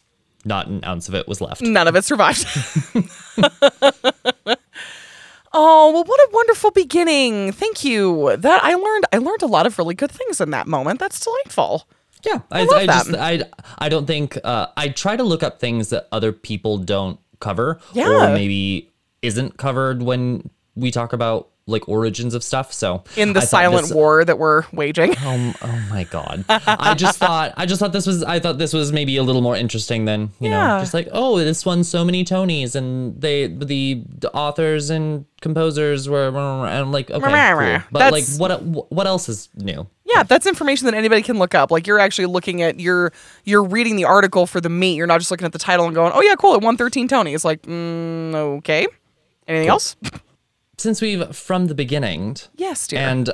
[0.43, 2.45] not an ounce of it was left None of it survived.
[5.53, 7.51] oh well, what a wonderful beginning!
[7.51, 8.35] Thank you.
[8.37, 9.05] That I learned.
[9.13, 10.99] I learned a lot of really good things in that moment.
[10.99, 11.87] That's delightful.
[12.23, 13.05] Yeah, I, love I, that.
[13.05, 13.41] just I
[13.79, 17.79] I don't think uh, I try to look up things that other people don't cover
[17.93, 18.29] Yeah.
[18.29, 18.91] or maybe
[19.21, 22.73] isn't covered when we talk about like origins of stuff.
[22.73, 25.15] So In the I silent this- war that we're waging.
[25.19, 26.43] Oh, oh my god!
[26.49, 29.41] I just thought I just thought this was I thought this was maybe a little
[29.41, 30.67] more interesting than you Yeah.
[30.75, 35.25] know just like oh this won so many Tonys and they the, the authors and
[35.41, 36.27] composers were
[36.67, 37.83] and like okay cool.
[37.91, 39.87] but like what what else is new?
[40.05, 41.71] Yeah, that's information that anybody can look up.
[41.71, 43.13] Like you're actually looking at you're
[43.45, 44.95] you're reading the article for the meat.
[44.95, 47.07] You're not just looking at the title and going, "Oh yeah, cool, it won 13
[47.07, 48.87] Tony." It's like, mm, okay.
[49.47, 49.95] Anything else?
[50.81, 52.99] Since we've from the beginning Yes, dear.
[52.99, 53.29] and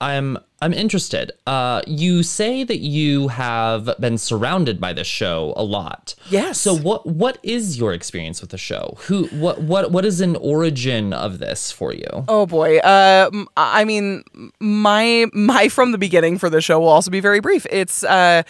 [0.00, 1.30] I'm I'm interested.
[1.46, 6.14] Uh, you say that you have been surrounded by this show a lot.
[6.30, 6.58] Yes.
[6.60, 8.96] So what what is your experience with the show?
[9.08, 12.24] Who what what what is an origin of this for you?
[12.28, 12.78] Oh boy.
[12.78, 14.24] Uh, I mean,
[14.58, 17.66] my my from the beginning for the show will also be very brief.
[17.70, 18.42] It's uh,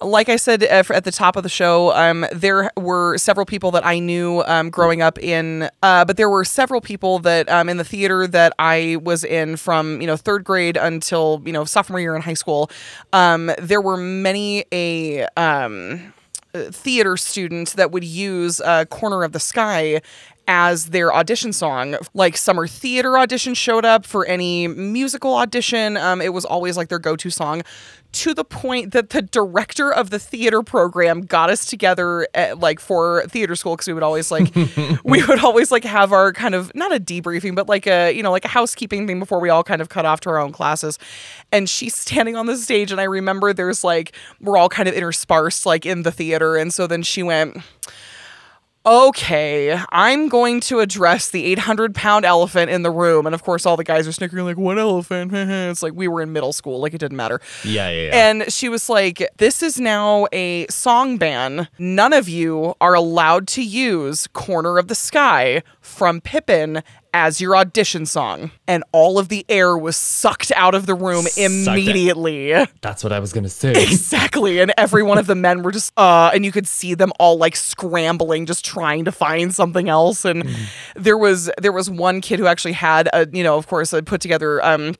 [0.00, 3.70] like I said uh, at the top of the show, um, there were several people
[3.72, 7.68] that I knew um, growing up in, uh, but there were several people that um,
[7.68, 11.64] in the theater that I was in from you know third grade until you know
[11.64, 12.70] sophomore year in high school.
[13.12, 16.12] Um, there were many a um,
[16.54, 20.00] theater student that would use uh, Corner of the Sky
[20.46, 21.96] as their audition song.
[22.12, 25.96] Like summer theater audition showed up for any musical audition.
[25.96, 27.62] Um, it was always like their go to song
[28.14, 32.78] to the point that the director of the theater program got us together at, like
[32.78, 34.54] for theater school because we would always like
[35.04, 38.22] we would always like have our kind of not a debriefing but like a you
[38.22, 40.52] know like a housekeeping thing before we all kind of cut off to our own
[40.52, 40.96] classes
[41.50, 44.94] and she's standing on the stage and i remember there's like we're all kind of
[44.94, 47.56] interspersed like in the theater and so then she went
[48.86, 53.26] okay, I'm going to address the 800 pound elephant in the room.
[53.26, 55.32] And of course, all the guys are snickering, like, what elephant?
[55.34, 57.40] it's like we were in middle school, like it didn't matter.
[57.64, 58.28] Yeah, yeah, yeah.
[58.30, 61.68] And she was like, This is now a song ban.
[61.78, 65.62] None of you are allowed to use Corner of the Sky
[65.94, 66.82] from Pippin
[67.14, 68.50] as your audition song.
[68.66, 71.70] And all of the air was sucked out of the room Sucked it.
[71.70, 72.52] immediately.
[72.80, 73.72] That's what I was gonna say.
[73.82, 74.58] Exactly.
[74.58, 77.38] And every one of the men were just uh and you could see them all
[77.38, 80.48] like scrambling just trying to find something else and
[80.96, 84.02] there was there was one kid who actually had a you know of course a
[84.02, 84.94] put together um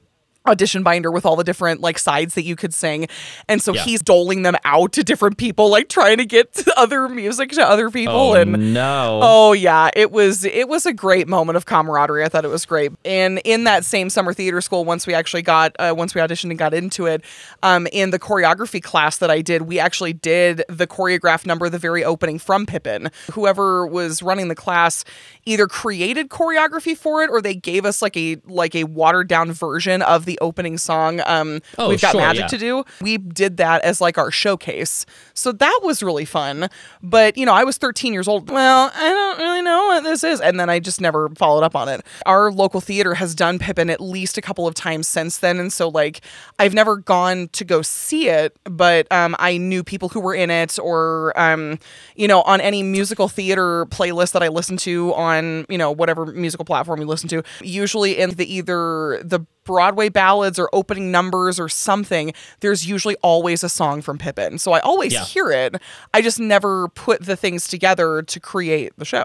[0.46, 3.06] audition binder with all the different like sides that you could sing
[3.48, 3.82] and so Yeah.
[3.82, 7.88] he's doling them out to different people like trying to get other music to other
[7.90, 9.20] people oh and no.
[9.22, 12.24] Oh yeah, it was it was a great moment of camaraderie.
[12.24, 12.92] I thought it was great.
[13.04, 16.50] And in that same summer theater school, once we actually got uh, once we auditioned
[16.50, 17.24] and got into it,
[17.62, 21.78] um, in the choreography class that I did, we actually did the choreographed number, the
[21.78, 23.10] very opening from Pippin.
[23.32, 25.04] Whoever was running the class
[25.46, 29.52] either created choreography for it or they gave us like a like a watered down
[29.52, 31.20] version of the opening song.
[31.26, 32.46] Um, Oh, we've got sure, magic yeah.
[32.48, 32.84] to do.
[33.00, 35.06] We did that as like our showcase.
[35.34, 36.68] So that was really fun.
[37.02, 38.50] But, you know, I was 13 years old.
[38.50, 40.40] Well, I don't really know what this is.
[40.40, 42.04] And then I just never followed up on it.
[42.26, 45.58] Our local theater has done Pippin at least a couple of times since then.
[45.58, 46.20] And so, like,
[46.58, 50.50] I've never gone to go see it, but um, I knew people who were in
[50.50, 51.78] it or, um,
[52.14, 56.26] you know, on any musical theater playlist that I listen to on, you know, whatever
[56.26, 61.58] musical platform you listen to, usually in the either the Broadway ballads or opening numbers
[61.58, 64.58] or something, there's usually always a song from Pippin.
[64.58, 65.24] So I always Yeah.
[65.24, 65.76] hear it.
[66.12, 69.24] I just never put the things together to create the show.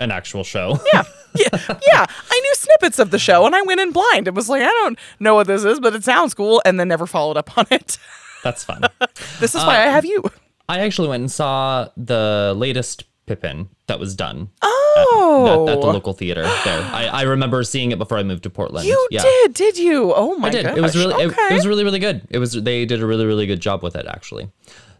[0.00, 0.78] An actual show.
[0.92, 1.02] Yeah.
[1.34, 1.48] Yeah.
[1.86, 2.06] Yeah.
[2.30, 4.26] I knew snippets of the show and I went in blind.
[4.26, 6.60] It was like, I don't know what this is, but it sounds cool.
[6.64, 7.98] And then never followed up on it.
[8.42, 8.82] That's fun.
[9.38, 10.24] This is why I uh, have you.
[10.68, 15.66] I actually went and saw the latest Pippin that was done Oh.
[15.68, 16.80] at, at the local theater there.
[16.92, 18.86] I, I remember seeing it before I moved to Portland.
[18.86, 19.22] You yeah.
[19.22, 20.12] did, did you?
[20.14, 20.64] Oh my I did.
[20.66, 20.76] gosh.
[20.76, 21.48] It was really it, okay.
[21.50, 22.26] it was really really good.
[22.30, 24.50] It was they did a really really good job with it actually.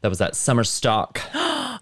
[0.03, 1.21] That was that summer stock.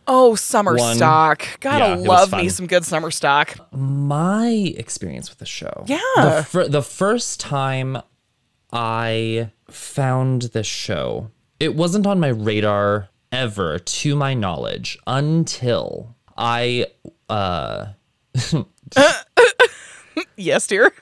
[0.07, 0.97] oh, summer one.
[0.97, 1.47] stock.
[1.61, 3.55] Gotta Yeah, love me some good summer stock.
[3.73, 5.85] My experience with the show.
[5.87, 5.99] Yeah.
[6.17, 7.99] The, fir- the first time
[8.73, 11.31] I found this show,
[11.61, 16.87] it wasn't on my radar ever, to my knowledge, until I
[17.29, 17.87] uh
[20.37, 20.93] Yes, dear.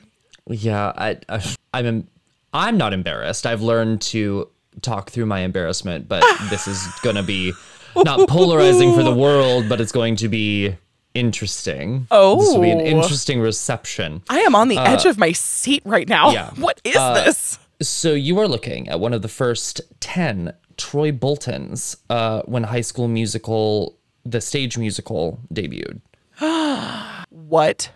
[0.48, 2.08] Yeah, I, I I'm
[2.52, 3.46] I'm not embarrassed.
[3.46, 4.48] I've learned to
[4.80, 7.52] talk through my embarrassment, but this is going to be
[7.96, 10.76] not polarizing for the world, but it's going to be
[11.14, 12.06] interesting.
[12.10, 12.84] Oh, This will be an Oh.
[13.02, 14.22] interesting reception.
[14.28, 16.28] I am on the edge of my seat right now.
[16.28, 16.50] Uh, yeah.
[16.56, 17.58] What is Uh, this?
[17.80, 22.80] So you are looking at one of the first 10 Troy Boltons uh, when High
[22.82, 26.00] School Musical, the stage musical, debuted.
[27.30, 27.90] What?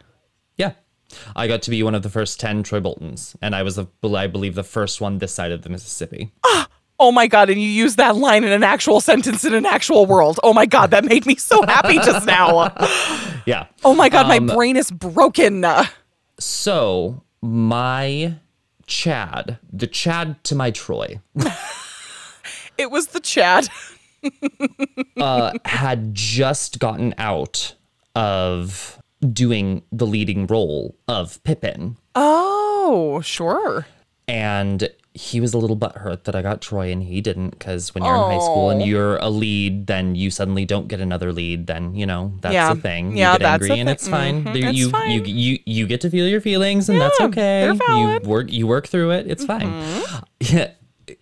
[0.56, 0.72] Yeah.
[1.34, 3.86] I got to be one of the first 10 Troy Boltons, and I was, the,
[4.14, 6.32] I believe, the first one this side of the Mississippi.
[7.00, 10.04] Oh my god, and you used that line in an actual sentence in an actual
[10.04, 10.40] world.
[10.42, 12.72] Oh my god, that made me so happy just now.
[13.46, 13.66] Yeah.
[13.84, 15.64] Oh my god, Um, my brain is broken.
[16.40, 18.34] So my
[18.88, 21.20] Chad, the Chad to my Troy,
[22.76, 23.68] It was the Chad.
[25.16, 27.74] uh, had just gotten out
[28.14, 28.98] of
[29.32, 31.96] doing the leading role of Pippin.
[32.14, 33.86] Oh, sure.
[34.26, 38.04] And he was a little butthurt that I got Troy and he didn't because when
[38.04, 41.66] you're in high school and you're a lead, then you suddenly don't get another lead.
[41.66, 42.74] Then you know that's Yeah.
[42.74, 43.16] the thing.
[43.16, 44.44] Yeah, you get that's angry and it's fine.
[44.44, 45.10] Mhm, There- it's you, fine.
[45.10, 47.62] you you you get to feel your feelings and that's okay.
[47.62, 47.88] they're valid.
[48.22, 48.24] Mm-hmm.
[48.26, 49.26] You work you work through it.
[49.26, 49.72] It's fine.
[50.40, 50.70] Yeah.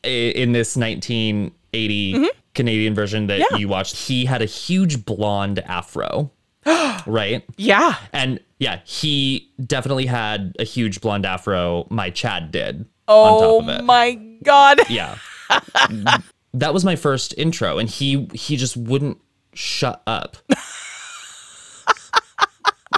[0.05, 3.39] i- in this 1980 Canadian version that.
[3.39, 3.57] Yeah.
[3.57, 6.33] you watched, he had a huge blonde afro,
[7.07, 7.45] right?
[7.57, 7.95] Yeah.
[8.13, 11.87] And yeah, he definitely had a huge blonde afro.
[11.91, 13.85] My Chad did on Oh top of it.
[13.85, 14.81] my god.
[14.91, 15.17] Yeah.
[16.55, 19.19] that was my first intro and he he just wouldn't
[19.55, 20.37] shut up.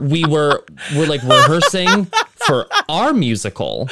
[0.01, 0.65] we were
[0.97, 2.07] we're like rehearsing
[2.47, 3.89] for our musical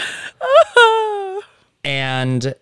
[1.85, 2.55] and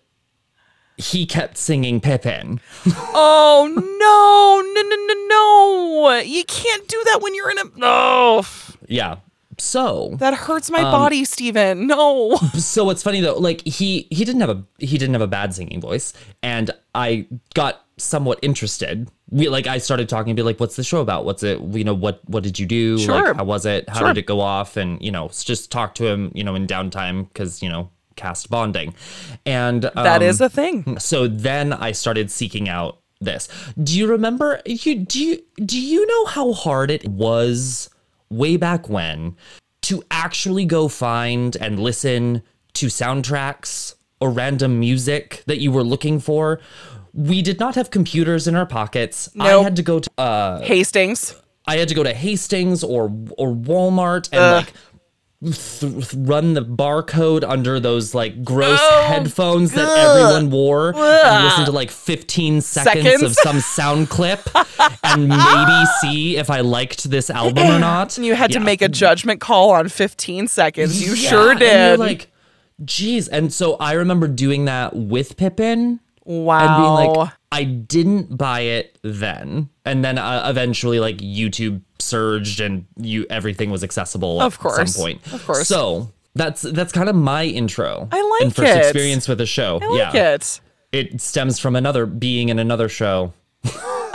[0.97, 2.59] he kept singing Pippin.
[3.17, 6.19] Oh no, no, no, no, no!
[6.19, 7.63] You can't do that when you're in a.
[7.77, 8.43] No,
[8.87, 9.17] Yeah.
[9.57, 11.87] So that hurts Um, my body, Steven.
[11.87, 12.35] No.
[12.55, 15.53] so what's funny though, like he he didn't have a he didn't have a bad
[15.53, 16.11] singing voice,
[16.43, 19.09] and I got somewhat interested.
[19.29, 21.23] We like I started talking to be like, what's the show about?
[21.23, 21.61] What's it?
[21.61, 22.99] You know, what what did you do?
[22.99, 23.27] Sure.
[23.27, 23.87] Like, how was it?
[23.89, 24.07] How Sure.
[24.09, 24.75] did it go off?
[24.75, 26.31] And you know, just talk to him.
[26.35, 28.93] You know, in downtime because you know cast bonding,
[29.45, 30.97] and That um, is a thing.
[30.99, 33.47] so then I started seeking out this.
[33.81, 37.89] Do you remember you do you do you know how hard it was
[38.29, 39.35] way back when
[39.83, 42.41] to actually go find and listen
[42.73, 46.59] to soundtracks or random music that you were looking for?
[47.13, 49.29] We did not have computers in our pockets.
[49.39, 51.35] I had to go to uh Hastings.
[51.67, 53.05] I had to go to Hastings or
[53.37, 54.73] or Walmart and like
[55.43, 61.71] th- run the barcode under those like gross headphones that everyone wore and listen to
[61.71, 63.21] like 15 seconds, Seconds.
[63.23, 64.39] of some sound clip
[65.03, 68.17] and maybe see if I liked this album or not.
[68.17, 71.01] And You had to make a judgment call on 15 seconds.
[71.05, 71.99] You Yeah, sure and you're did.
[71.99, 72.31] like,
[72.83, 73.27] geez.
[73.27, 76.59] And so I remember doing that with Pippin wow.
[76.59, 82.59] and being like, I didn't buy it then, and then uh, eventually like YouTube surged
[82.59, 84.79] and you everything was accessible Of course.
[84.79, 85.33] at some point.
[85.33, 85.67] Of course.
[85.67, 88.07] So that's that's kind of my intro.
[88.11, 88.77] I like and first it.
[88.79, 89.79] experience with a show.
[89.81, 90.59] I like yeah, it.
[90.91, 93.33] it stems from another being in another show.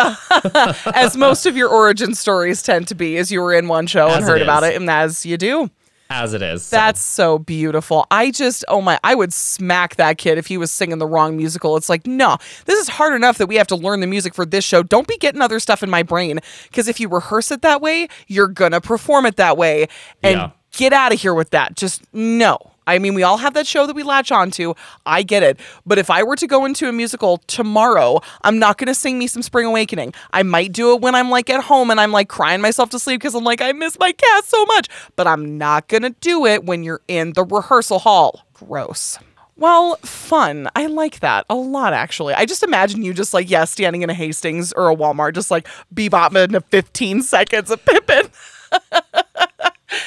[0.94, 4.08] As most of your origin stories tend to be, as you were in one show
[4.08, 5.70] and heard about it, and as you do.
[6.12, 6.64] As it is.
[6.64, 6.74] So.
[6.76, 8.04] That's so beautiful.
[8.10, 11.36] I just, oh my, I would smack that kid if he was singing the wrong
[11.36, 11.76] musical.
[11.76, 12.36] It's like, no,
[12.66, 14.82] this is hard enough that we have to learn the music for this show.
[14.82, 16.40] Don't be getting other stuff in my brain.
[16.64, 19.86] Because if you rehearse it that way, you're going to perform it that way.
[20.22, 20.50] And Yeah.
[20.72, 21.76] get out of here with that.
[21.76, 22.58] Just no.
[22.90, 24.74] I mean, we all have that show that we latch onto.
[25.06, 25.60] I get it.
[25.86, 29.18] But if I were to go into a musical tomorrow, I'm not going to sing
[29.18, 30.12] me some Spring Awakening.
[30.32, 32.98] I might do it when I'm like at home and I'm like crying myself to
[32.98, 34.88] sleep because I'm like, I miss my cast so much.
[35.16, 38.44] But I'm not going to do it when you're in the rehearsal hall.
[38.54, 39.18] Gross.
[39.56, 40.68] Well, fun.
[40.74, 42.32] I like that a lot, actually.
[42.32, 45.50] I just imagine you just like, yeah, standing in a Hastings or a Walmart, just
[45.50, 48.30] like bebopping into 15 seconds of Pippin.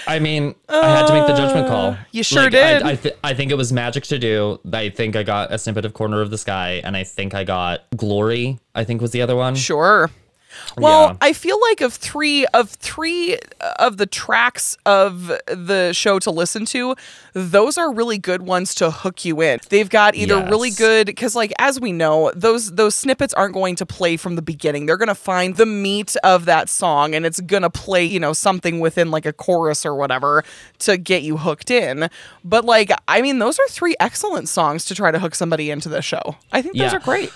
[0.08, 1.92] I mean, I had to make the judgment call.
[1.92, 2.84] Uh, you sure Like, did.
[2.84, 4.60] I, I, th- I think it was magic to do.
[4.72, 7.44] I think I got a snippet of Corner of the Sky, and I think I
[7.44, 8.60] got Glory.
[8.76, 9.56] I think was the other one.
[9.56, 10.10] Sure.
[10.78, 11.16] Well, Yeah.
[11.22, 16.32] I feel like of three of three uh, of the tracks of the show to
[16.32, 16.96] listen to,
[17.34, 19.60] those are really good ones to hook you in.
[19.70, 23.76] They've got either really good because, like as we know, those those snippets aren't going
[23.78, 24.86] to play from the beginning.
[24.86, 28.20] They're going to find the meat of that song, and it's going to play, you
[28.20, 30.44] know, something within like a chorus or whatever
[30.80, 32.10] to get you hooked in.
[32.44, 35.90] But like, I mean, those are three excellent songs to try to hook somebody into
[35.90, 36.36] the show.
[36.52, 36.98] I think those Yeah.
[36.98, 37.32] are great.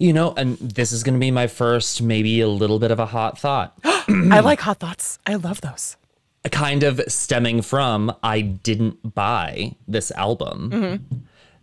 [0.00, 2.98] You know, and this is going to be my first, maybe a little bit of
[2.98, 3.78] a hot thought.
[3.84, 5.18] I like hot thoughts.
[5.26, 5.96] I love those.
[6.50, 10.70] kind of stemming from I didn't buy this album.
[10.72, 11.16] Mm-hmm.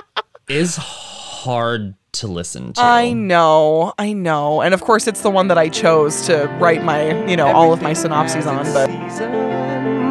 [0.48, 2.80] is hard to listen to.
[2.82, 4.60] I know, I know.
[4.60, 7.72] And of course, it's the one that I chose to write my, you know, all
[7.72, 8.64] of my synopses on.
[8.72, 9.32] But season,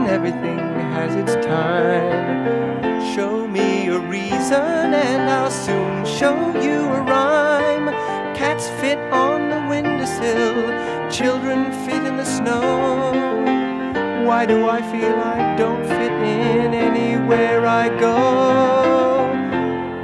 [0.08, 2.23] everything has its time.
[4.54, 7.88] Reason, and I'll soon show you a rhyme.
[8.36, 13.14] Cats fit on the windowsill, children fit in the snow.
[14.28, 19.34] Why do I feel I don't fit in anywhere I go?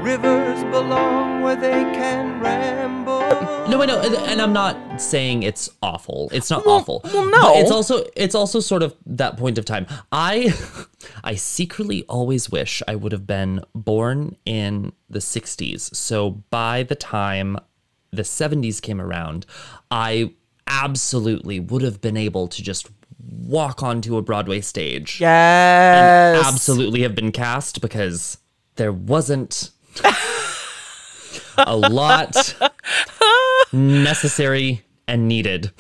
[0.02, 3.20] Rivers belong where they can ramble.
[3.70, 6.30] No, I know, and- and I'm not saying it's awful.
[6.32, 7.02] It's not Well- awful.
[7.06, 7.42] well, no.
[7.42, 9.88] But it's also it's also sort of that point of time.
[10.12, 10.54] I
[11.24, 15.96] I secretly always wish I would have been born in the 60s.
[15.96, 17.58] So by the time
[18.12, 19.46] the 70s came around,
[19.90, 20.32] I
[20.68, 22.88] absolutely would have been able to just
[23.28, 28.38] walk onto a Broadway stage yes, absolutely have been cast because
[28.76, 29.72] there wasn't
[31.58, 32.56] a lot
[33.74, 35.72] necessary and needed.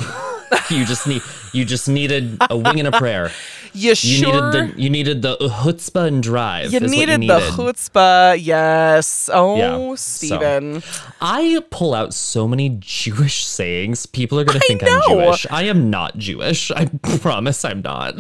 [0.70, 1.22] you just need
[1.54, 3.32] you just needed a wing and a prayer.
[3.72, 4.34] You, You sure?
[4.52, 6.74] needed the you needed the chutzpah and drive.
[6.74, 7.54] you needed you the needed.
[7.54, 9.30] chutzpah, yes.
[9.32, 10.82] Oh, Yeah, so- Steven.
[11.22, 14.08] I pull out so many Jewish sayings.
[14.08, 15.00] People are gonna think I'm.
[15.08, 15.45] Jewish.
[15.52, 16.72] I am not Jewish.
[16.72, 16.86] I
[17.22, 18.16] promise I'm not.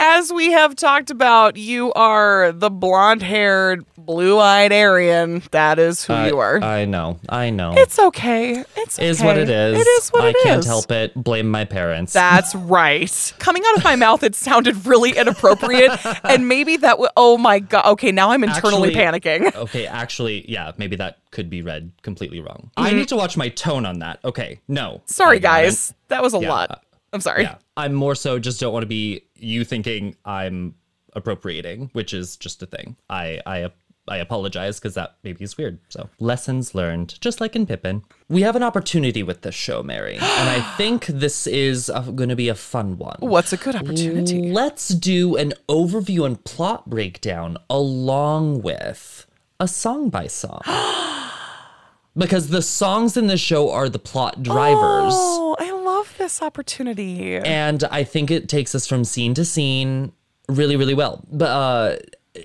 [0.00, 5.42] As we have talked about, you are the blonde-haired, blue-eyed Aryan.
[5.52, 6.60] That is who you are.
[6.62, 7.18] I know.
[7.28, 7.72] I know.
[7.76, 8.64] it's okay.
[8.76, 9.78] It's is what it is.
[9.80, 10.34] It is what it is.
[10.36, 10.66] I it can't is.
[10.66, 11.14] help it.
[11.14, 12.12] Blame my parents.
[12.12, 13.32] That's right.
[13.38, 15.92] Coming out of my mouth, it sounded really inappropriate,
[16.24, 16.90] and maybe that.
[16.92, 17.86] W- oh my god.
[17.92, 19.54] Okay, now I'm internally Actually- panicking.
[19.56, 22.70] okay, actually, yeah, maybe that could be read completely wrong.
[22.76, 22.86] Mm-hmm.
[22.88, 24.18] I need to watch my tone on that.
[24.24, 25.02] Okay, no.
[25.06, 25.62] Sorry, I got it.
[25.66, 25.94] guys.
[26.08, 26.48] That was a Yeah.
[26.50, 26.84] lot.
[27.12, 27.44] I'm sorry.
[27.44, 30.74] Yeah, I'm more so just don't want to be you thinking I'm
[31.14, 32.96] appropriating, which is just a thing.
[33.08, 33.70] I I
[34.06, 35.78] I apologize because that maybe is weird.
[35.88, 38.02] So lessons learned, just like in Pippin.
[38.28, 42.36] We have an opportunity with this show, Mary, and I think this is going to
[42.36, 43.16] be a fun one.
[43.20, 44.50] What's a good opportunity?
[44.50, 49.26] Let's do an overview and plot breakdown along with
[49.58, 50.60] a song by song.
[52.16, 55.14] because the songs in the show are the plot drivers.
[55.16, 55.73] Oh, I
[56.24, 57.36] this opportunity.
[57.36, 60.12] And I think it takes us from scene to scene
[60.48, 61.22] really, really well.
[61.30, 61.96] But uh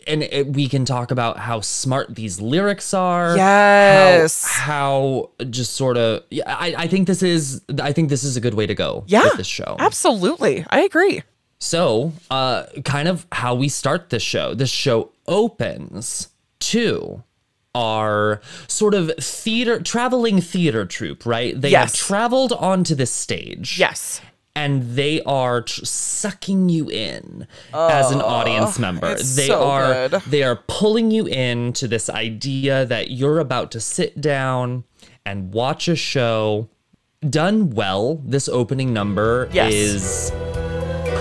[0.05, 3.35] and it, we can talk about how smart these lyrics are.
[3.35, 4.45] Yes.
[4.45, 8.37] How, how just sort of yeah, I, I think this is I think this is
[8.37, 9.23] a good way to go Yeah.
[9.23, 9.75] with this show.
[9.79, 10.65] Absolutely.
[10.69, 11.23] I agree.
[11.61, 14.53] So, uh, kind of how we start this show.
[14.53, 16.29] This show opens
[16.71, 17.23] to
[17.75, 21.59] our sort of theater, traveling theater troupe, right?
[21.59, 23.79] They have traveled onto this stage.
[23.79, 24.21] Yes.
[24.55, 29.15] And they are tr- sucking you in as an oh, audience member.
[29.15, 30.21] They so are good.
[30.23, 34.83] they are pulling you into this idea that you're about to sit down
[35.25, 36.67] and watch a show
[37.29, 38.15] done well.
[38.25, 39.73] This opening number Yes.
[39.73, 40.31] is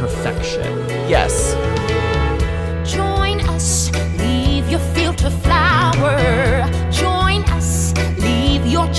[0.00, 0.88] perfection.
[1.08, 1.54] Yes.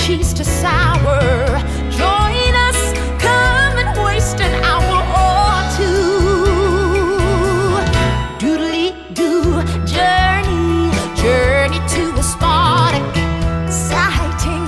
[0.10, 1.22] Cheese to sour.
[1.92, 2.82] Join us,
[3.22, 7.78] come and waste an hour or two.
[8.40, 13.06] Doodly doo, journey, journey to a Spartic,
[13.68, 14.66] exciting,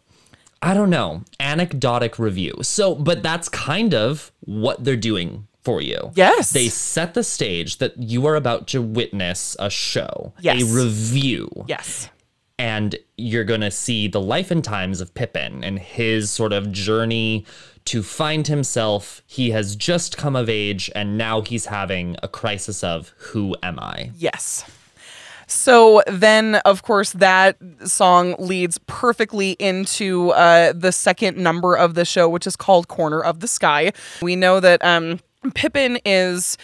[0.62, 1.22] I don't know.
[1.38, 2.54] Anecdotic revue.
[2.62, 6.12] So, but that's kind of what they're doing for you.
[6.14, 6.50] Yes.
[6.50, 10.62] They set the stage that you are about to witness a show, Yes.
[10.62, 12.08] a revue Yes.
[12.58, 16.72] and you're going to see the life and times of Pippin and his sort of
[16.72, 17.44] journey
[17.86, 19.22] to find himself.
[19.26, 23.78] He has just come of age and now he's having a crisis of who am
[23.78, 24.10] I?
[24.16, 24.64] Yes.
[25.46, 32.04] So then, of course, that song leads perfectly into uh, the second number of the
[32.04, 35.18] show, which is called "Corner of the Sky." We know that um,
[35.54, 36.56] Pippin is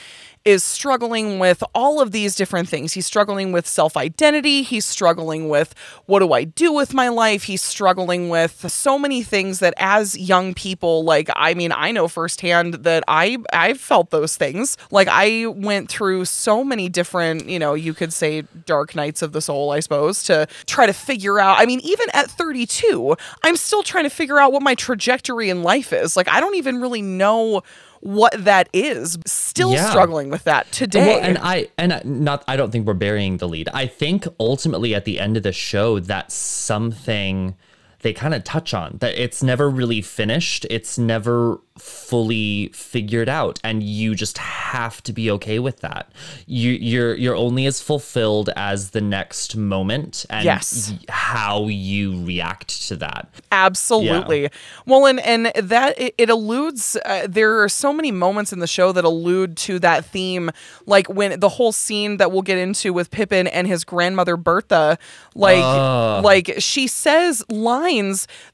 [0.46, 2.92] is struggling with all of these different things.
[2.92, 4.62] He's struggling with self identity.
[4.62, 5.74] He's struggling with
[6.06, 7.42] what do I do with my life?
[7.42, 12.06] He's struggling with so many things that as young people, like, I mean, I know
[12.06, 14.78] firsthand that I, I've felt those things.
[14.92, 19.32] Like, I went through so many different, you know, you could say dark nights of
[19.32, 21.58] the soul, I suppose, to try to figure out.
[21.58, 25.64] I mean, even at 32, I'm still trying to figure out what my trajectory in
[25.64, 26.16] life is.
[26.16, 27.62] Like, I don't even really know
[28.06, 29.18] what that is.
[29.26, 29.90] Still Yeah.
[29.90, 31.06] struggling with that today.
[31.16, 33.68] Well, and I and not I don't think we're burying the lead.
[33.74, 37.54] I think ultimately at the end of the show that something
[38.06, 40.64] they kind of touch on that it's never really finished.
[40.70, 46.10] It's never fully figured out and you just have to be okay with that.
[46.46, 50.94] You you're you're only as fulfilled as the next moment and Yes.
[51.08, 53.28] how you react to that.
[53.50, 54.50] Absolutely.
[54.86, 56.96] Well, and and that it, it alludes.
[57.04, 60.50] Uh, there are so many moments in the show that allude to that theme,
[60.86, 64.96] like when the whole scene that we'll get into with Pippin and his grandmother Bertha,
[65.34, 67.95] like like she says lines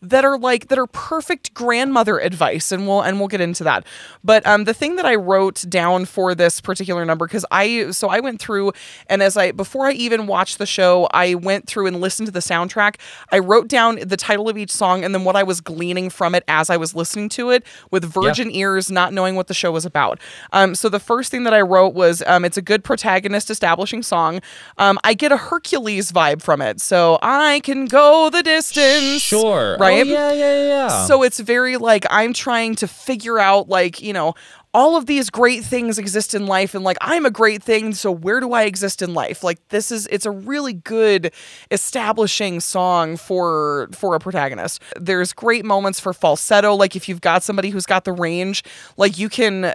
[0.00, 3.84] that are like that are perfect grandmother advice, and we'll and we'll get into that.
[4.24, 8.08] But um, the thing that I wrote down for this particular number because I so
[8.08, 8.72] I went through
[9.08, 12.32] and as I before I even watched the show, I went through and listened to
[12.32, 12.96] the soundtrack.
[13.30, 16.34] I wrote down the title of each song and then what I was gleaning from
[16.34, 19.72] it as I was listening to it with virgin ears, not knowing what the show
[19.72, 20.18] was about.
[20.52, 24.02] Um, so the first thing that I wrote was um, it's a good protagonist establishing
[24.02, 24.40] song.
[24.78, 29.22] Um, I get a Hercules vibe from it, so I can go the distance.
[29.40, 29.76] Sure.
[29.78, 30.06] right?
[30.06, 31.06] Oh, yeah, yeah, yeah.
[31.06, 34.34] So it's very like I'm trying to figure out like, you know,
[34.74, 38.10] all of these great things exist in life and like I'm a great thing, so
[38.10, 39.44] where do I exist in life?
[39.44, 41.32] Like this is it's a really good
[41.70, 44.80] establishing song for for a protagonist.
[44.98, 48.64] There's great moments for falsetto like if you've got somebody who's got the range,
[48.96, 49.72] like you can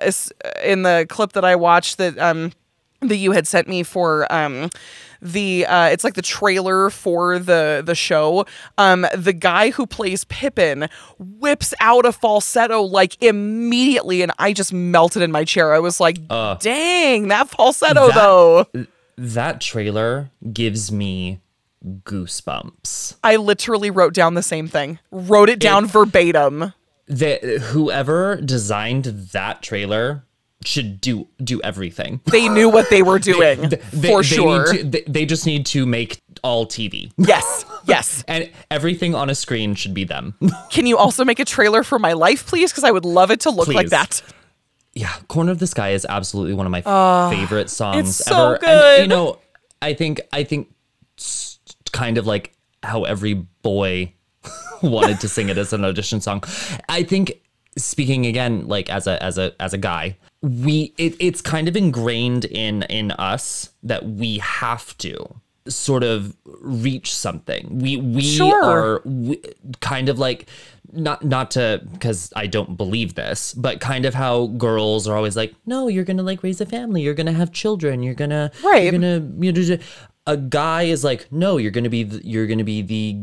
[0.64, 2.52] in the clip that I watched that um
[3.02, 4.70] that you had sent me for um
[5.22, 8.46] the uh it's like the trailer for the the show.
[8.78, 10.90] Um the guy who plays Pippin
[11.20, 15.74] whips out a falsetto like immediately and I just melted in my chair.
[15.74, 16.18] I was like
[16.60, 18.66] dang that falsetto That- though.
[19.20, 21.42] That trailer gives me
[21.86, 23.16] goosebumps.
[23.24, 25.00] I literally wrote down the same thing.
[25.12, 26.74] Wrote it down verbatim.
[27.08, 30.24] That whoever designed that trailer
[30.66, 32.20] should do do everything.
[32.26, 33.78] they knew what they were doing They-
[34.10, 37.12] for they sure Need to, they, they just need to make all TV.
[37.18, 40.34] yes yes And everything on a screen should be them.
[40.70, 43.42] can you also make a trailer for my life please because I would love it
[43.42, 44.22] to look like that
[44.94, 48.54] yeah, Corner of the Sky is absolutely one of my ah, favorite songs it's so
[48.54, 48.54] ever.
[48.56, 49.02] And, good.
[49.04, 49.38] you know,
[49.80, 50.74] I think I think
[51.92, 54.12] kind of like how every boy
[54.82, 56.44] wanted to sing it as an audition song.
[56.90, 57.42] I think
[57.78, 61.76] speaking again like as a as a as a guy, we it, it's kind of
[61.76, 65.16] ingrained in in us that we have to
[65.68, 67.80] sort of reach something.
[67.80, 68.64] We we Sure.
[68.64, 69.42] are we,
[69.82, 70.48] kind of like
[70.94, 75.36] not not to because I don't believe this, but kind of how girls are always
[75.36, 78.84] like, no, you're gonna like raise a family, you're gonna have children, you're gonna Right.
[78.84, 79.78] you're gonna you know,
[80.26, 83.18] a guy is like, no, you're gonna be the, you're gonna be the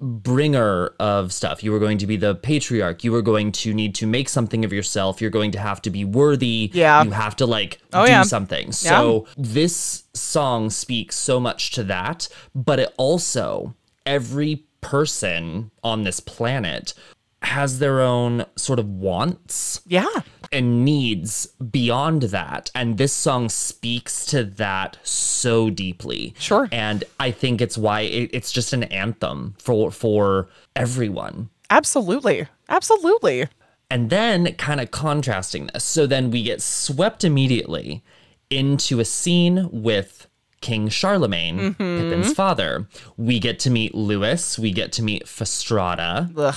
[0.00, 1.62] bringer of stuff.
[1.62, 3.04] You are going to be the patriarch.
[3.04, 5.20] You are going to need to make something of yourself.
[5.20, 6.70] You're going to have to be worthy.
[6.72, 7.02] Yeah.
[7.04, 8.22] You have to like Oh, do yeah.
[8.22, 8.72] something.
[8.72, 13.74] So this song speaks so much to that, but it also
[14.06, 16.94] every person on this planet
[17.42, 20.06] has their own sort of wants yeah
[20.52, 22.70] and needs beyond that.
[22.74, 26.34] And this song speaks to that so deeply.
[26.38, 26.68] Sure.
[26.72, 31.50] And I think it's why it, it's just an anthem for for everyone.
[31.70, 32.46] Absolutely.
[32.68, 33.48] Absolutely.
[33.90, 35.84] And then kind of contrasting this.
[35.84, 38.02] So then we get swept immediately
[38.48, 40.26] into a scene with
[40.60, 41.98] King Charlemagne, mm-hmm.
[41.98, 42.86] Pippin's father.
[43.16, 44.58] We get to meet Lewis.
[44.58, 46.30] We get to meet Fastrada.
[46.36, 46.54] Ugh.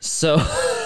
[0.00, 0.36] So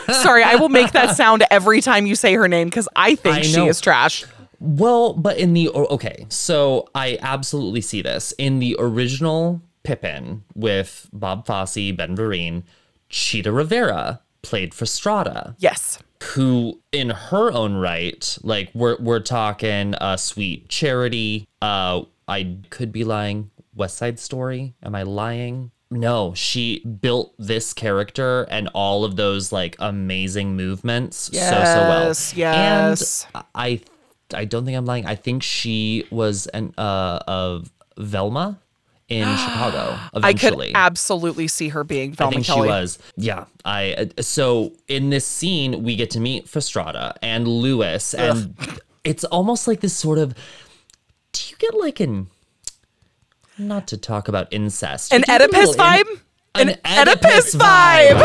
[0.22, 3.36] Sorry, I will make that sound every time you say her name because I think
[3.36, 4.24] I she is trash.
[4.60, 11.08] Well, but in the okay, so I absolutely see this in the original Pippin with
[11.12, 12.62] Bob Fosse, Ben Vereen,
[13.08, 15.98] Chita Rivera played Fastrada, Yes.
[16.22, 21.46] who in her own right, like we're we're talking uh, Sweet Charity.
[21.60, 23.50] Uh, I could be lying.
[23.74, 24.74] West Side Story.
[24.82, 25.70] Am I lying?
[25.90, 32.06] No, she built this character and all of those like amazing movements so so well.
[32.08, 33.26] Yes, yes.
[33.34, 33.80] And I
[34.34, 35.06] I don't think I'm lying.
[35.06, 38.58] I think she was an uh of Velma
[39.08, 42.66] in Chicago I could absolutely see her being I think Kelly.
[42.66, 42.98] she was.
[43.16, 43.44] Yeah.
[43.64, 48.56] I so in this scene we get to meet Fastrada and Lewis and
[49.04, 50.34] it's almost like this sort of
[51.30, 52.26] do you get like an
[53.58, 55.12] not to talk about incest.
[55.12, 56.20] An but do you get a Oedipus little in- vibe?
[56.54, 58.22] an, An Oedipus vibe.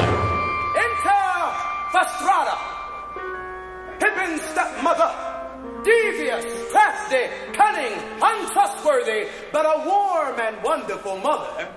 [0.78, 1.22] Enter
[1.92, 2.58] Fastrada,
[4.00, 5.28] Pippin's stepmother.
[5.84, 11.68] Devious, crafty, cunning, untrustworthy, but a warm and wonderful mother.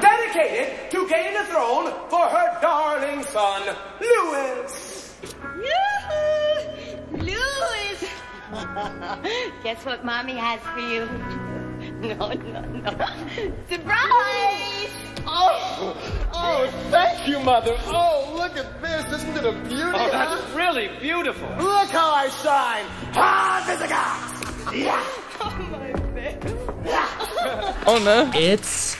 [0.00, 3.62] Dedicated to gain the throne for her darling son,
[4.00, 5.14] Louis.
[5.56, 7.16] Yoo-hoo!
[7.16, 8.10] Louis!
[9.62, 11.08] Guess what mommy has for you?
[12.04, 12.90] No, no, no.
[13.68, 14.90] Surprise!
[15.26, 15.96] Oh,
[16.34, 17.74] oh, thank you, Mother.
[17.86, 19.20] Oh, look at this.
[19.22, 19.82] Isn't it a beauty?
[19.94, 21.48] Oh, that's really beautiful.
[21.58, 22.84] Look how I shine.
[23.14, 24.40] Ah, Visigoth.
[24.74, 25.04] Yeah.
[25.40, 26.42] Oh my face.
[27.86, 28.30] Oh no.
[28.34, 28.96] It's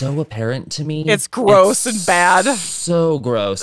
[0.00, 1.04] so apparent to me.
[1.06, 2.46] It's gross and bad.
[2.56, 3.62] So gross.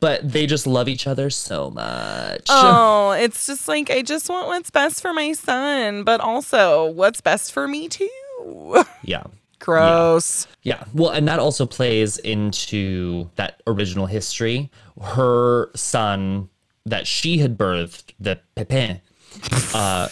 [0.00, 2.46] But they just love each other so much.
[2.48, 7.20] Oh, it's just like I just want what's best for my son, but also what's
[7.20, 8.08] best for me too.
[9.04, 9.22] Yeah.
[9.60, 10.46] Gross.
[10.62, 10.84] Yeah.
[10.92, 14.70] Well, and that also plays into that original history.
[15.00, 16.50] Her son
[16.84, 19.00] that she had birthed, the Pepin,
[19.74, 20.08] uh,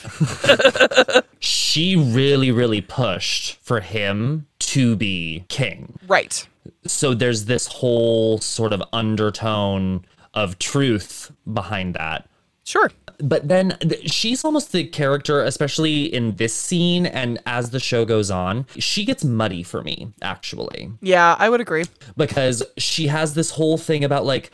[1.39, 5.99] she really, really pushed for him to be king.
[6.07, 6.47] Right.
[6.87, 10.05] So there's this whole sort of undertone
[10.35, 12.29] of truth behind that.
[12.65, 12.91] Sure.
[13.19, 18.05] But then th- she's almost the character, especially in this scene and as the show
[18.05, 21.85] goes on, she gets muddy for me, actually, Yeah, I would agree.
[22.17, 24.51] because she has this whole thing about like,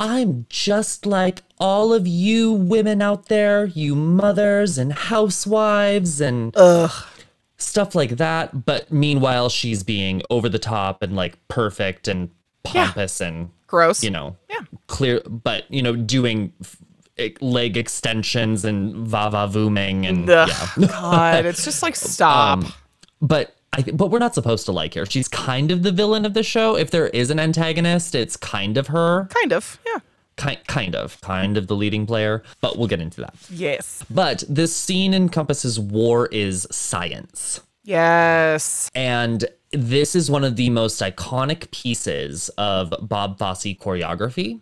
[0.00, 6.54] I'm just like all of you women out there, you mothers and housewives and
[7.58, 8.64] stuff like that.
[8.64, 12.30] But meanwhile, she's being over the top and like perfect and
[12.62, 14.02] pompous and Gross.
[14.02, 14.60] you know, Yeah.
[14.86, 16.76] clear, but you know, doing f-
[17.42, 20.48] leg extensions and va va vooming and Ugh,
[20.78, 20.86] yeah.
[20.88, 22.58] God, it's just like stop.
[22.64, 22.72] Um,
[23.20, 25.06] but th- but we're not supposed to like her.
[25.06, 26.76] She's kind of the villain of the show.
[26.76, 29.26] If there is an antagonist, it's kind of her.
[29.30, 29.78] kind of.
[29.86, 29.98] Yeah.
[30.36, 32.42] Kind kind of kind of the leading player.
[32.60, 33.34] But we'll get into that.
[33.50, 34.04] Yes.
[34.10, 37.60] But this scene encompasses war is science.
[37.84, 38.90] Yes.
[38.94, 44.60] And this is one of the most iconic pieces of Bob Fosse choreography,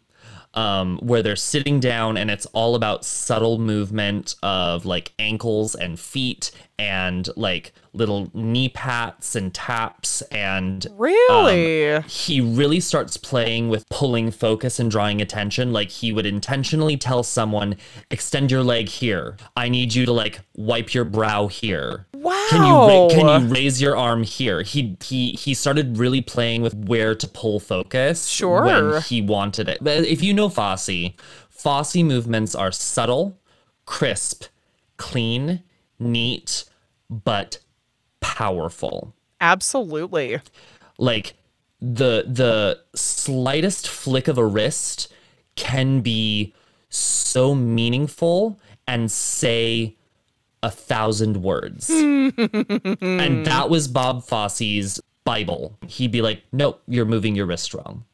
[0.55, 5.99] um, where they're sitting down and it's all about subtle movement of like ankles and
[5.99, 12.01] feet and like little knee pats and taps and um, Really?
[12.03, 15.73] he really starts playing with pulling focus and drawing attention.
[15.73, 17.77] Like he would intentionally tell someone,
[18.11, 19.37] extend your leg here.
[19.57, 22.07] I need you to like wipe your brow here.
[22.15, 24.63] Wow, can you can you raise your arm here?
[24.63, 28.65] He he he started really playing with where to pull focus Sure.
[28.65, 29.79] when he wanted it.
[29.81, 31.13] But if you know Fosse,
[31.49, 33.39] Fosse movements are subtle,
[33.87, 34.45] crisp,
[34.97, 35.63] clean,
[36.01, 36.65] neat,
[37.09, 37.59] but
[38.21, 40.41] powerful Absolutely.
[40.99, 41.35] like
[41.81, 45.13] the the slightest flick of a wrist
[45.55, 46.55] can be
[46.89, 49.97] so meaningful and say
[50.63, 51.89] a thousand words.
[51.91, 55.79] and that was Bob Fosse's Bible.
[55.87, 58.05] He'd be like, "Nope, you're moving your wrist wrong."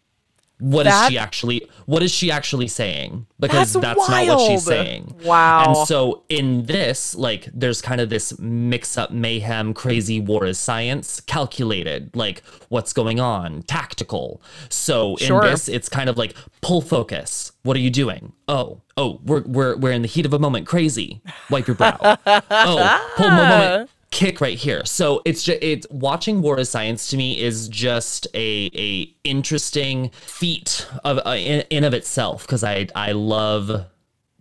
[0.61, 3.27] What is That- she actually what is she actually saying?
[3.39, 5.15] Because That's that's, not what she's saying.
[5.25, 5.65] Wow.
[5.67, 10.59] And so in this, like there's kind of this mix up mayhem, crazy war is
[10.59, 14.41] science, calculated, like what's going on, tactical.
[14.71, 15.45] So Sure.
[15.45, 17.53] in this, it's kind of like pull focus.
[17.65, 18.33] What are you doing?
[18.49, 21.21] Oh, oh, we're we're we're in the heat of a moment, crazy.
[21.51, 21.99] Wipe your brow.
[22.27, 23.91] oh, pull mo- moment.
[24.15, 24.85] Kick right here.
[24.85, 30.11] So it's just it's watching War is Science to me is just a a interesting
[30.11, 33.87] feat of uh, in, in of itself because I I love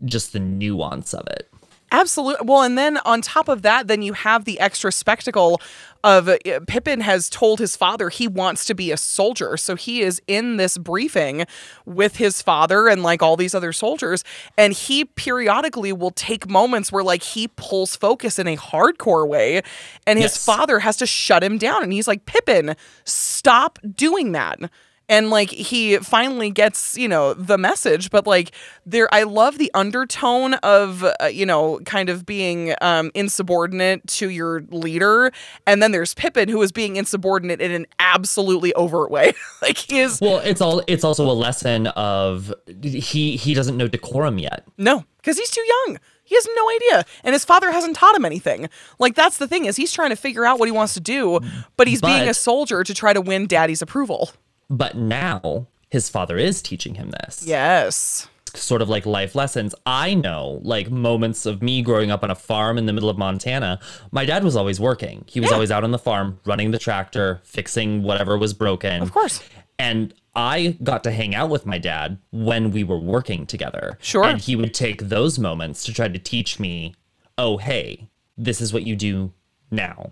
[0.06, 1.50] just the nuance of it.
[1.92, 2.46] Absolutely.
[2.46, 5.60] Well, and then on top of that, then you have the extra spectacle
[6.04, 6.38] of uh,
[6.68, 9.56] Pippin has told his father he wants to be a soldier.
[9.58, 11.46] So he is in this briefing
[11.86, 14.24] with his father and like all these other soldiers.
[14.58, 19.62] And he periodically will take moments where like he pulls focus in a hardcore way.
[20.06, 20.46] And his Yes.
[20.46, 21.84] father has to shut him down.
[21.84, 22.76] And he's like, Pippin,
[23.06, 24.60] stop doing that
[25.14, 28.52] and like he finally gets you know the message but like
[28.86, 34.30] there i love the undertone of uh, you know kind of being um insubordinate to
[34.30, 35.32] your leader
[35.68, 39.34] and then there's pippin who is being insubordinate in an absolutely overt way.
[39.62, 43.88] Like he is Well, it's all it's also a lesson of he he doesn't know
[43.88, 44.66] decorum yet.
[44.78, 46.00] no because he's too young.
[46.26, 48.68] He has no idea and his father hasn't taught him anything.
[49.00, 51.40] Like that's the thing is he's trying to figure out what he wants to do
[51.78, 54.32] but he's being a soldier to try to win daddy's approval
[54.78, 57.44] But now his father is teaching him this.
[57.46, 59.74] yes sort of like life lessons.
[59.84, 63.18] I know like moments of me growing up on a farm in the middle of
[63.18, 63.80] Montana.
[64.12, 65.24] My dad was always working.
[65.28, 65.56] He was Yeah.
[65.56, 69.02] always out on the farm running the tractor, fixing whatever was broken.
[69.02, 69.42] Of course.
[69.80, 73.98] And I got to hang out with my dad when we were working together.
[74.04, 74.24] Sure.
[74.24, 76.94] And he would take those moments to try to teach me,
[77.40, 78.08] oh, hey,
[78.38, 79.34] this is what you do
[79.72, 80.12] now.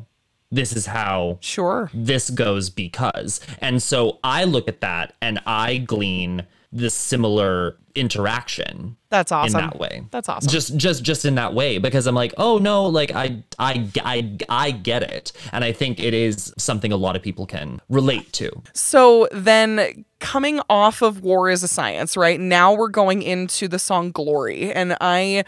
[0.52, 3.40] This is how sure this goes because.
[3.60, 9.60] And so I look at that and I glean this similar interaction That's awesome.
[9.60, 10.04] in that way.
[10.12, 10.50] That's awesome.
[10.50, 14.38] Just just just in that way because I'm like, "Oh no, like I I I
[14.48, 18.32] I get it." And I think it is something a lot of people can relate
[18.34, 18.50] to.
[18.74, 22.40] So then coming off of War is a Science, right?
[22.40, 24.72] Now we're going into the song Glory.
[24.72, 25.44] And I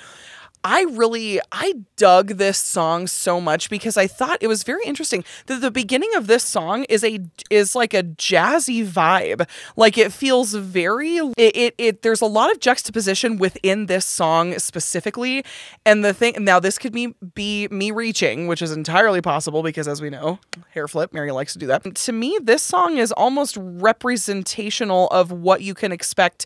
[0.63, 5.25] I really I dug this song so much because I thought it was very interesting.
[5.47, 9.47] The, the beginning of this song is a is like a jazzy vibe.
[9.75, 14.57] Like it feels very it, it it there's a lot of juxtaposition within this song
[14.57, 15.43] specifically.
[15.85, 19.87] And the thing now this could be be me reaching, which is entirely possible because
[19.87, 20.39] as we know,
[20.71, 21.83] hair flip, Mary likes to do that.
[21.93, 26.45] To me, this song is almost representational of what you can expect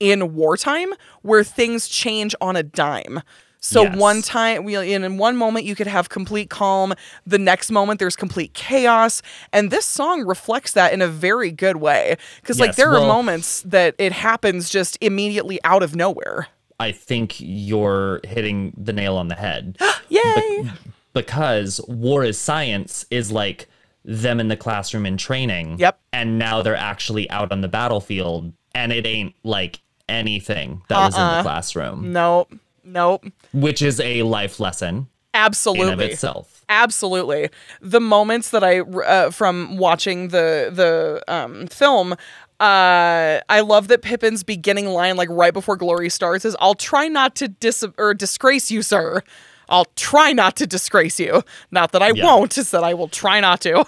[0.00, 3.20] in wartime where things change on a dime.
[3.60, 3.96] So Yes.
[3.96, 6.94] one time we in, one moment you could have complete calm,
[7.26, 9.20] the next moment there's complete chaos,
[9.52, 12.16] and this song reflects that in a very good way
[12.60, 16.48] like Yes, there are moments that it happens just immediately out of nowhere.
[16.80, 19.76] I think you're hitting the nail on the head.
[20.08, 20.70] Yay!
[21.12, 23.68] because war is science is like
[24.04, 25.76] them in the classroom in training.
[25.78, 25.98] Yep.
[26.12, 31.14] And now they're actually out on the battlefield and it ain't like anything that was
[31.16, 31.36] in Uh-uh.
[31.38, 32.52] the classroom, Nope.
[32.92, 33.24] Nope.
[33.52, 36.06] which is a life lesson in of Absolutely.
[36.06, 36.64] itself.
[36.68, 37.48] Absolutely.
[37.80, 42.12] The moments that I uh, from watching the the um, film,
[42.60, 47.08] uh, I love that Pippin's beginning line, like right before Glory starts, is "I'll try
[47.08, 49.22] not to dis or disgrace you, sir.
[49.70, 51.42] I'll try not to disgrace you.
[51.70, 52.24] Not that I Yeah.
[52.24, 53.84] won't, it's that I will try not to."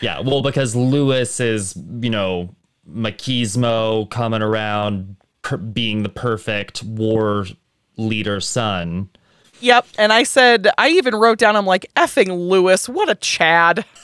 [0.00, 2.54] Yeah, well, because Lewis is, you know,
[2.88, 7.46] machismo coming around, per- being the perfect war
[7.96, 9.08] leader son.
[9.60, 9.86] Yep.
[9.98, 13.84] And I said, I even wrote down, I'm like, effing Lewis, what a Chad.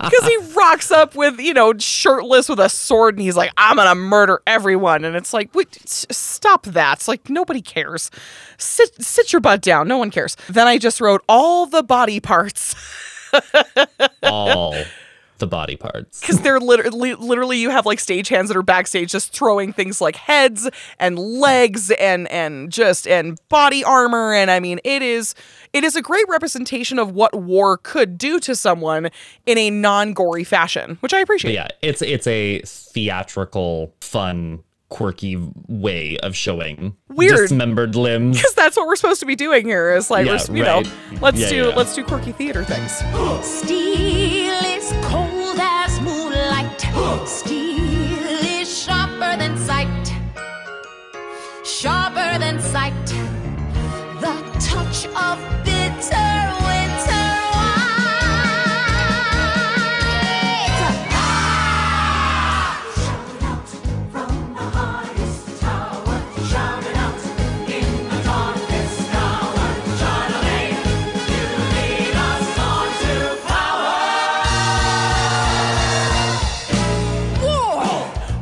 [0.00, 3.76] Because he rocks up with, you know, shirtless with a sword and he's like, I'm
[3.76, 5.04] going to murder everyone.
[5.04, 6.98] And it's like, wait, stop that.
[6.98, 8.10] It's like, nobody cares.
[8.58, 9.88] Sit, sit your butt down.
[9.88, 10.36] No one cares.
[10.48, 12.74] Then I just wrote all the body parts.
[14.22, 14.74] All
[15.40, 16.20] the body parts.
[16.22, 20.14] because they're literally literally you have like stagehands that are backstage just throwing things like
[20.16, 25.34] heads and legs and and just and body armor and i mean it is
[25.72, 29.08] it is a great representation of what war could do to someone
[29.46, 35.36] in a non-gory fashion which i But appreciate yeah, it's it's a theatrical, fun, quirky
[35.68, 37.36] way of showing Weird.
[37.36, 38.36] dismembered limbs.
[38.38, 40.84] because that's what we're supposed to be doing here is like Yeah, we're, you right.
[40.84, 41.74] know let's Yeah, do yeah.
[41.76, 42.92] let's do quirky theater things
[43.46, 44.39] Steel
[47.30, 50.06] Steel is sharper than sight.
[51.64, 53.06] Sharper than sight.
[54.20, 55.59] The touch of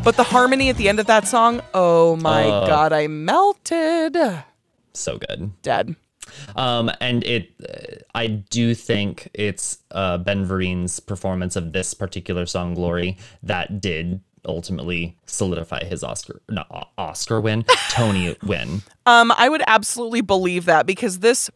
[0.08, 2.66] but the harmony at the end of that song oh my Uh.
[2.66, 4.16] god i melted
[4.94, 5.50] So good.
[5.60, 5.96] dead
[6.56, 12.44] Um, and it, uh, I do think it's uh, Ben Vereen's performance of this particular
[12.46, 18.82] song, "Glory," that did ultimately solidify his Oscar, not Oscar win, Tony win.
[19.06, 21.50] Um, I would absolutely believe that because this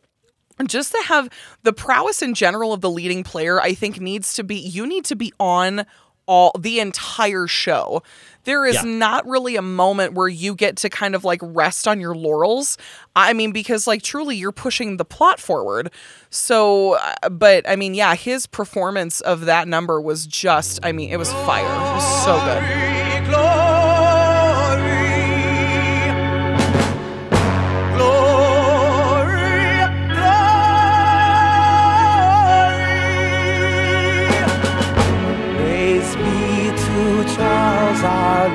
[0.66, 1.28] just to have
[1.62, 5.04] the prowess in general of the leading player, I think needs to be you need
[5.06, 5.84] to be on
[6.26, 8.02] all the entire show.
[8.44, 8.82] There is Yeah.
[8.84, 12.76] not really a moment where you get to kind of like rest on your laurels.
[13.14, 15.90] I mean, because like truly you're pushing the plot forward.
[16.30, 21.10] So, uh, but I mean, yeah, his performance of that number was just, I mean,
[21.10, 21.64] it was fire.
[21.64, 22.62] It was so good.
[22.62, 23.61] Praise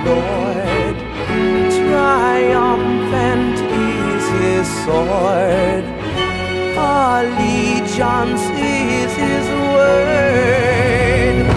[0.07, 0.95] Lord.
[1.79, 5.83] Triumphant is his sword.
[6.77, 11.47] Allegiance is his word.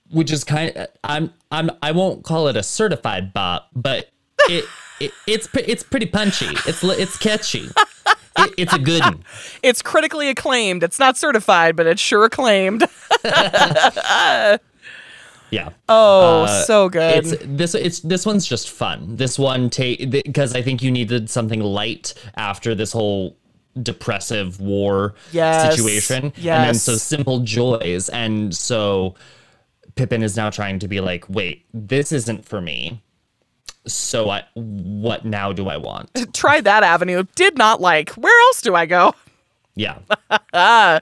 [0.09, 4.09] which is kind of I'm I'm I won't call it a certified bop, but
[4.49, 4.65] it,
[4.99, 6.47] it it's it's pretty punchy.
[6.65, 7.69] It's it's catchy.
[8.37, 9.23] It, it's a good one.
[9.63, 10.83] It's critically acclaimed.
[10.83, 12.83] It's not certified, but it's sure acclaimed.
[15.51, 15.69] Yeah.
[15.87, 17.23] Oh, Uh, so good.
[17.23, 19.15] It's this it's this one's just fun.
[19.15, 23.37] This one take because I think you needed something light after this whole
[23.81, 26.25] depressive war Yes, situation.
[26.25, 28.09] And then so simple joys.
[28.09, 29.15] And so
[29.95, 33.01] Pippin is now trying to be like, wait, this isn't for me.
[33.87, 36.09] So I what now do I want?
[36.33, 37.23] Try that avenue.
[37.35, 38.11] Did not like.
[38.11, 39.13] Where else do I go?
[39.75, 39.99] Yeah.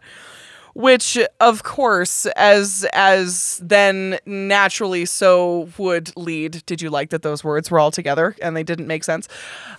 [0.76, 6.65] Which, of course, as as then naturally so would lead.
[6.65, 9.30] Did you like that those words were all together and they didn't make sense?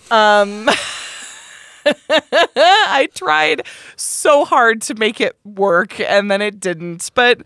[0.09, 0.69] Um,
[2.09, 3.65] I tried
[3.95, 7.11] so hard to make it work and then it didn't.
[7.13, 7.41] But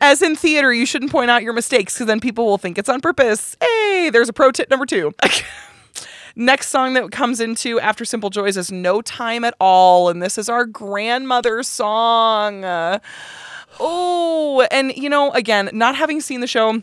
[0.00, 2.88] as in theater, you shouldn't point out your mistakes because then people will think it's
[2.88, 3.56] on purpose.
[3.60, 5.14] Hey, there's a pro tip number two.
[6.36, 10.38] Next song that comes into after Simple Joys is No Time at All, and this
[10.38, 12.64] is our grandmother's song.
[13.80, 16.80] Oh, and you know, again, not having seen the show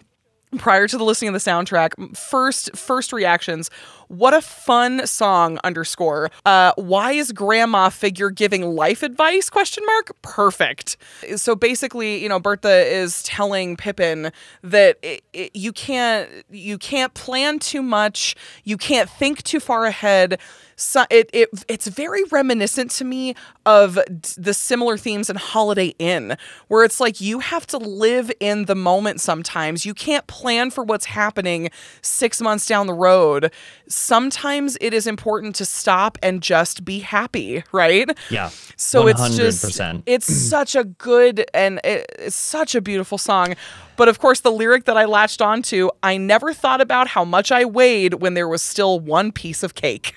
[0.58, 3.70] prior to the listening of the soundtrack, first first reactions.
[4.08, 6.30] What a fun song underscore.
[6.45, 9.49] Uh, why is grandma figure giving life advice?
[9.49, 10.16] Question mark.
[10.22, 10.97] Perfect.
[11.36, 14.32] So basically, you know, Bertha is telling Pippin
[14.64, 18.36] that it, it, you can't you can't plan too much.
[18.64, 20.39] You can't think too far ahead
[20.76, 23.36] so it, it it's very reminiscent to me
[23.66, 23.97] of
[24.38, 26.38] the similar themes in Holiday Inn,
[26.68, 29.86] where it's like you have to live in the moment sometimes.
[29.86, 31.70] You can't plan for what's happening
[32.01, 33.51] six months down the road.
[33.88, 38.10] Sometimes it is important to stop and just be happy, right?
[38.30, 38.50] Yeah.
[38.78, 40.04] So it's just 100%.
[40.06, 43.56] it's such a good and it, it's such a beautiful song.
[43.96, 47.52] But of course, the lyric that I latched onto, I never thought about how much
[47.52, 50.14] I weighed when there was still one piece of cake.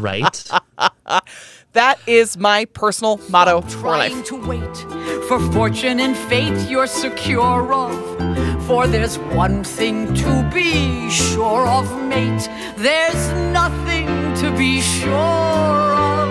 [0.00, 0.48] right?
[1.72, 4.10] That is my personal motto for life.
[4.10, 8.15] trying to wait for fortune and fate you're secure of.
[8.66, 12.48] For there's one thing to be sure of, mate.
[12.76, 14.08] There's nothing
[14.42, 16.28] to be sure of.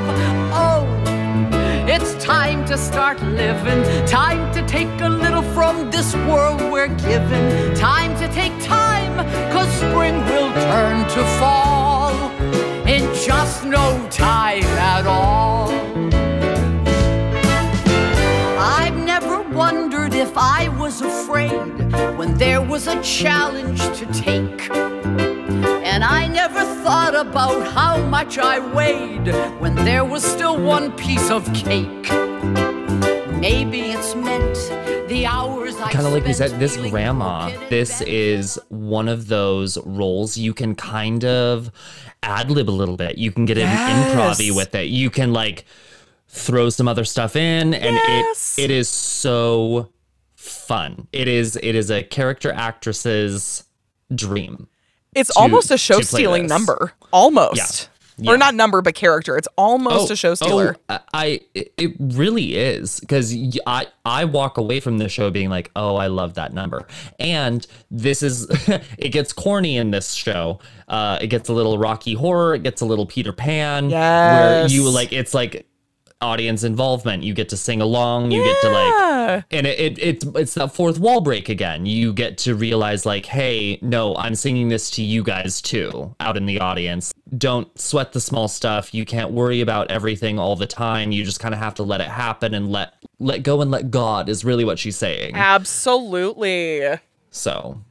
[0.51, 0.85] Oh,
[1.87, 3.81] it's time to start living.
[4.05, 7.73] Time to take a little from this world we're given.
[7.73, 9.15] Time to take time,
[9.53, 12.31] cause spring will turn to fall
[12.85, 15.54] in just no time at all.
[22.37, 24.69] There was a challenge to take.
[24.71, 29.27] And I never thought about how much I weighed
[29.61, 32.11] when there was still one piece of cake.
[33.39, 34.55] Maybe it's meant
[35.07, 39.07] the hours I kind of like we said, this grandma, broken and this is one
[39.07, 41.71] of those roles you can kind of
[42.23, 43.17] ad lib a little bit.
[43.17, 44.87] You can get an improv with it.
[44.87, 45.65] You can like
[46.27, 48.57] throw some other stuff in, and Yes.
[48.57, 49.89] it it is so
[50.45, 51.07] fun.
[51.11, 53.63] It is it is a character actress's
[54.13, 54.67] dream.
[55.13, 56.93] It's to- almost a show stealing number.
[57.11, 57.89] Almost.
[58.17, 58.31] Yeah.
[58.31, 59.35] Or not number, but character.
[59.35, 60.77] It's almost a show stealer.
[60.87, 63.35] Oh, I it it really is because
[63.67, 66.87] I I walk away from the show being like, oh, I love that number,
[67.19, 68.47] and this is
[68.97, 70.59] it gets corny in this show.
[70.87, 72.55] Uh, it gets a little Rocky Horror.
[72.55, 73.89] It gets a little Peter Pan.
[73.89, 74.69] Yes.
[74.71, 75.67] where you like it's like
[76.21, 77.23] audience involvement.
[77.23, 78.31] You get to sing along.
[78.31, 81.85] You get to like and it, it it's it's that fourth wall break again.
[81.85, 86.37] You get to realize like, hey, no, I'm singing this to you guys too, out
[86.37, 87.13] in the audience.
[87.37, 88.93] Don't sweat the small stuff.
[88.93, 91.11] You can't worry about everything all the time.
[91.11, 93.91] You just kind of have to let it happen and let let go and let
[93.91, 95.35] God is really what she's saying.
[95.35, 96.97] Absolutely.
[97.31, 97.81] So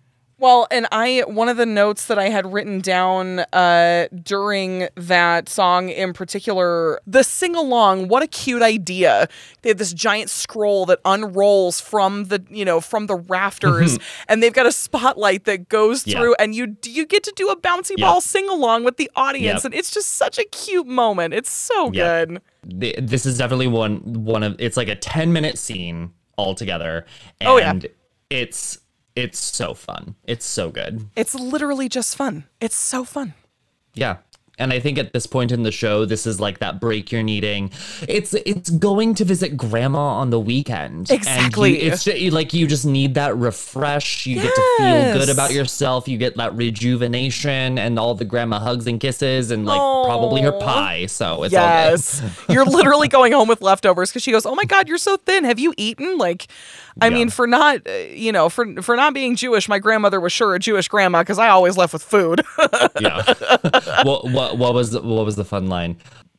[0.45, 5.49] Well, and I one of the notes that I had written down uh, during that
[5.49, 8.09] song in particular, the sing along.
[8.09, 9.27] What a cute idea!
[9.63, 14.43] They have this giant scroll that unrolls from the you know from the rafters, and
[14.43, 16.19] they've got a spotlight that goes Yeah.
[16.19, 18.01] through, and you you get to do a bouncy Yep.
[18.01, 19.73] ball sing along with the audience, Yep.
[19.73, 21.33] and it's just such a cute moment.
[21.33, 22.29] It's so Yep.
[22.29, 22.43] good.
[22.83, 27.07] th- this is definitely one one of it's like a 10 minute scene altogether
[27.41, 27.73] and Oh, yeah.
[28.29, 28.79] it's
[29.17, 30.17] it's so fun.
[30.25, 31.07] It's so good.
[31.17, 32.45] It's literally just fun.
[32.61, 33.35] It's so fun.
[33.95, 34.17] Yeah.
[34.57, 37.25] And I think at this point in the show, this is like that break you're
[37.25, 37.73] needing.
[38.07, 41.11] It's it's going to visit grandma on the weekend.
[41.11, 41.83] And Exactly.
[41.83, 44.27] you, it's ju- like you just need that refresh.
[44.27, 46.07] You get to feel good about yourself.
[46.07, 50.53] You get that rejuvenation and all the grandma hugs and kisses and like probably her
[50.53, 51.07] pie.
[51.07, 52.23] So it's yes.
[52.49, 55.43] You're literally going home with leftovers because she goes, "Oh my god, you're so thin.
[55.43, 56.47] Have you eaten?" Like,
[57.01, 57.15] I Yeah.
[57.15, 60.55] mean, for not, uh, you know, for for not being Jewish, my grandmother was sure
[60.55, 62.43] a Jewish grandma because I always left with food.
[63.01, 63.23] Yeah.
[64.05, 65.97] what what what was the, what was the fun line?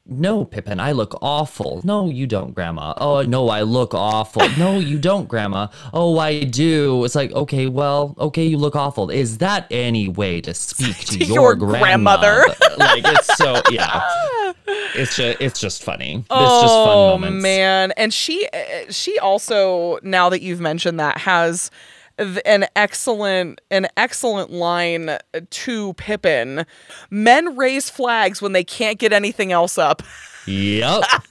[0.08, 1.82] No, Pippin, I look awful.
[1.84, 2.94] No, you don't, Grandma.
[2.98, 4.48] Oh, no, I look awful.
[4.56, 5.70] No, you don't, Grandma.
[5.96, 7.04] Oh, I do.
[7.06, 9.10] It's like, okay, well, okay, you look awful.
[9.10, 11.80] Is that any way to speak to, To your, your grandma?
[11.80, 12.46] grandmother.
[12.78, 14.45] like, it's so, yeah.
[14.68, 16.16] It's just, it's just funny.
[16.18, 17.44] It's oh just fun oh, moments.
[17.44, 18.48] man, and she
[18.90, 21.70] she also now that you've mentioned that has
[22.18, 25.18] an excellent an excellent line
[25.50, 26.66] to Pippin.
[27.10, 30.02] Men raise flags when they can't get anything else up.
[30.48, 31.04] Yep.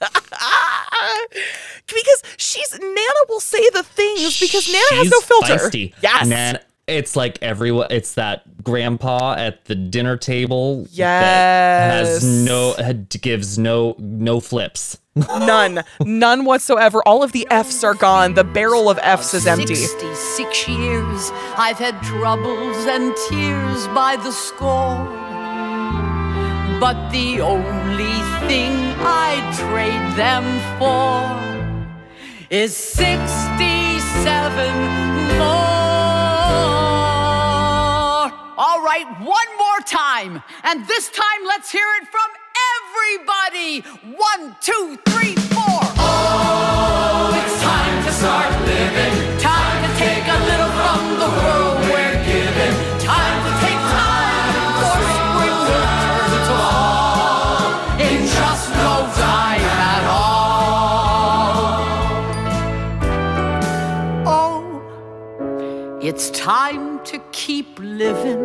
[1.87, 5.55] because she's Nana will say the things because Nana has no She's filter.
[5.55, 5.93] Feisty.
[6.01, 6.27] Yes.
[6.27, 7.87] Nan- it's like everyone.
[7.89, 10.83] It's that grandpa at the dinner table.
[10.83, 12.07] That Yes.
[12.07, 14.97] has no had- gives no no flips.
[15.15, 15.83] None.
[16.01, 17.01] None whatsoever.
[17.05, 18.33] All of the F's are gone.
[18.33, 19.75] The barrel of F's is empty.
[19.75, 25.05] 66 years, I've had troubles and tears by the score.
[26.81, 28.13] But the only
[28.49, 30.43] thing I'd trade them
[30.77, 31.31] for
[32.49, 35.24] is 67
[38.57, 40.41] All right, one more time.
[40.63, 42.29] And this time, let's hear it from
[42.79, 43.81] everybody.
[44.15, 45.81] One, two, three, four.
[45.99, 49.39] Oh, it's time to start living.
[49.39, 51.84] Time to take a little from the world
[66.07, 68.43] It's time to keep living,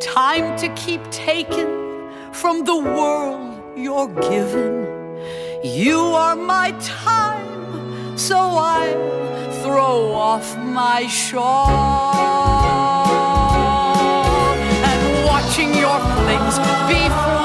[0.00, 5.22] time to keep taking from the world you're given.
[5.62, 8.92] You are my time, so I
[9.62, 11.70] throw off my shawl.
[14.90, 16.58] And watching your flings
[16.88, 17.43] before.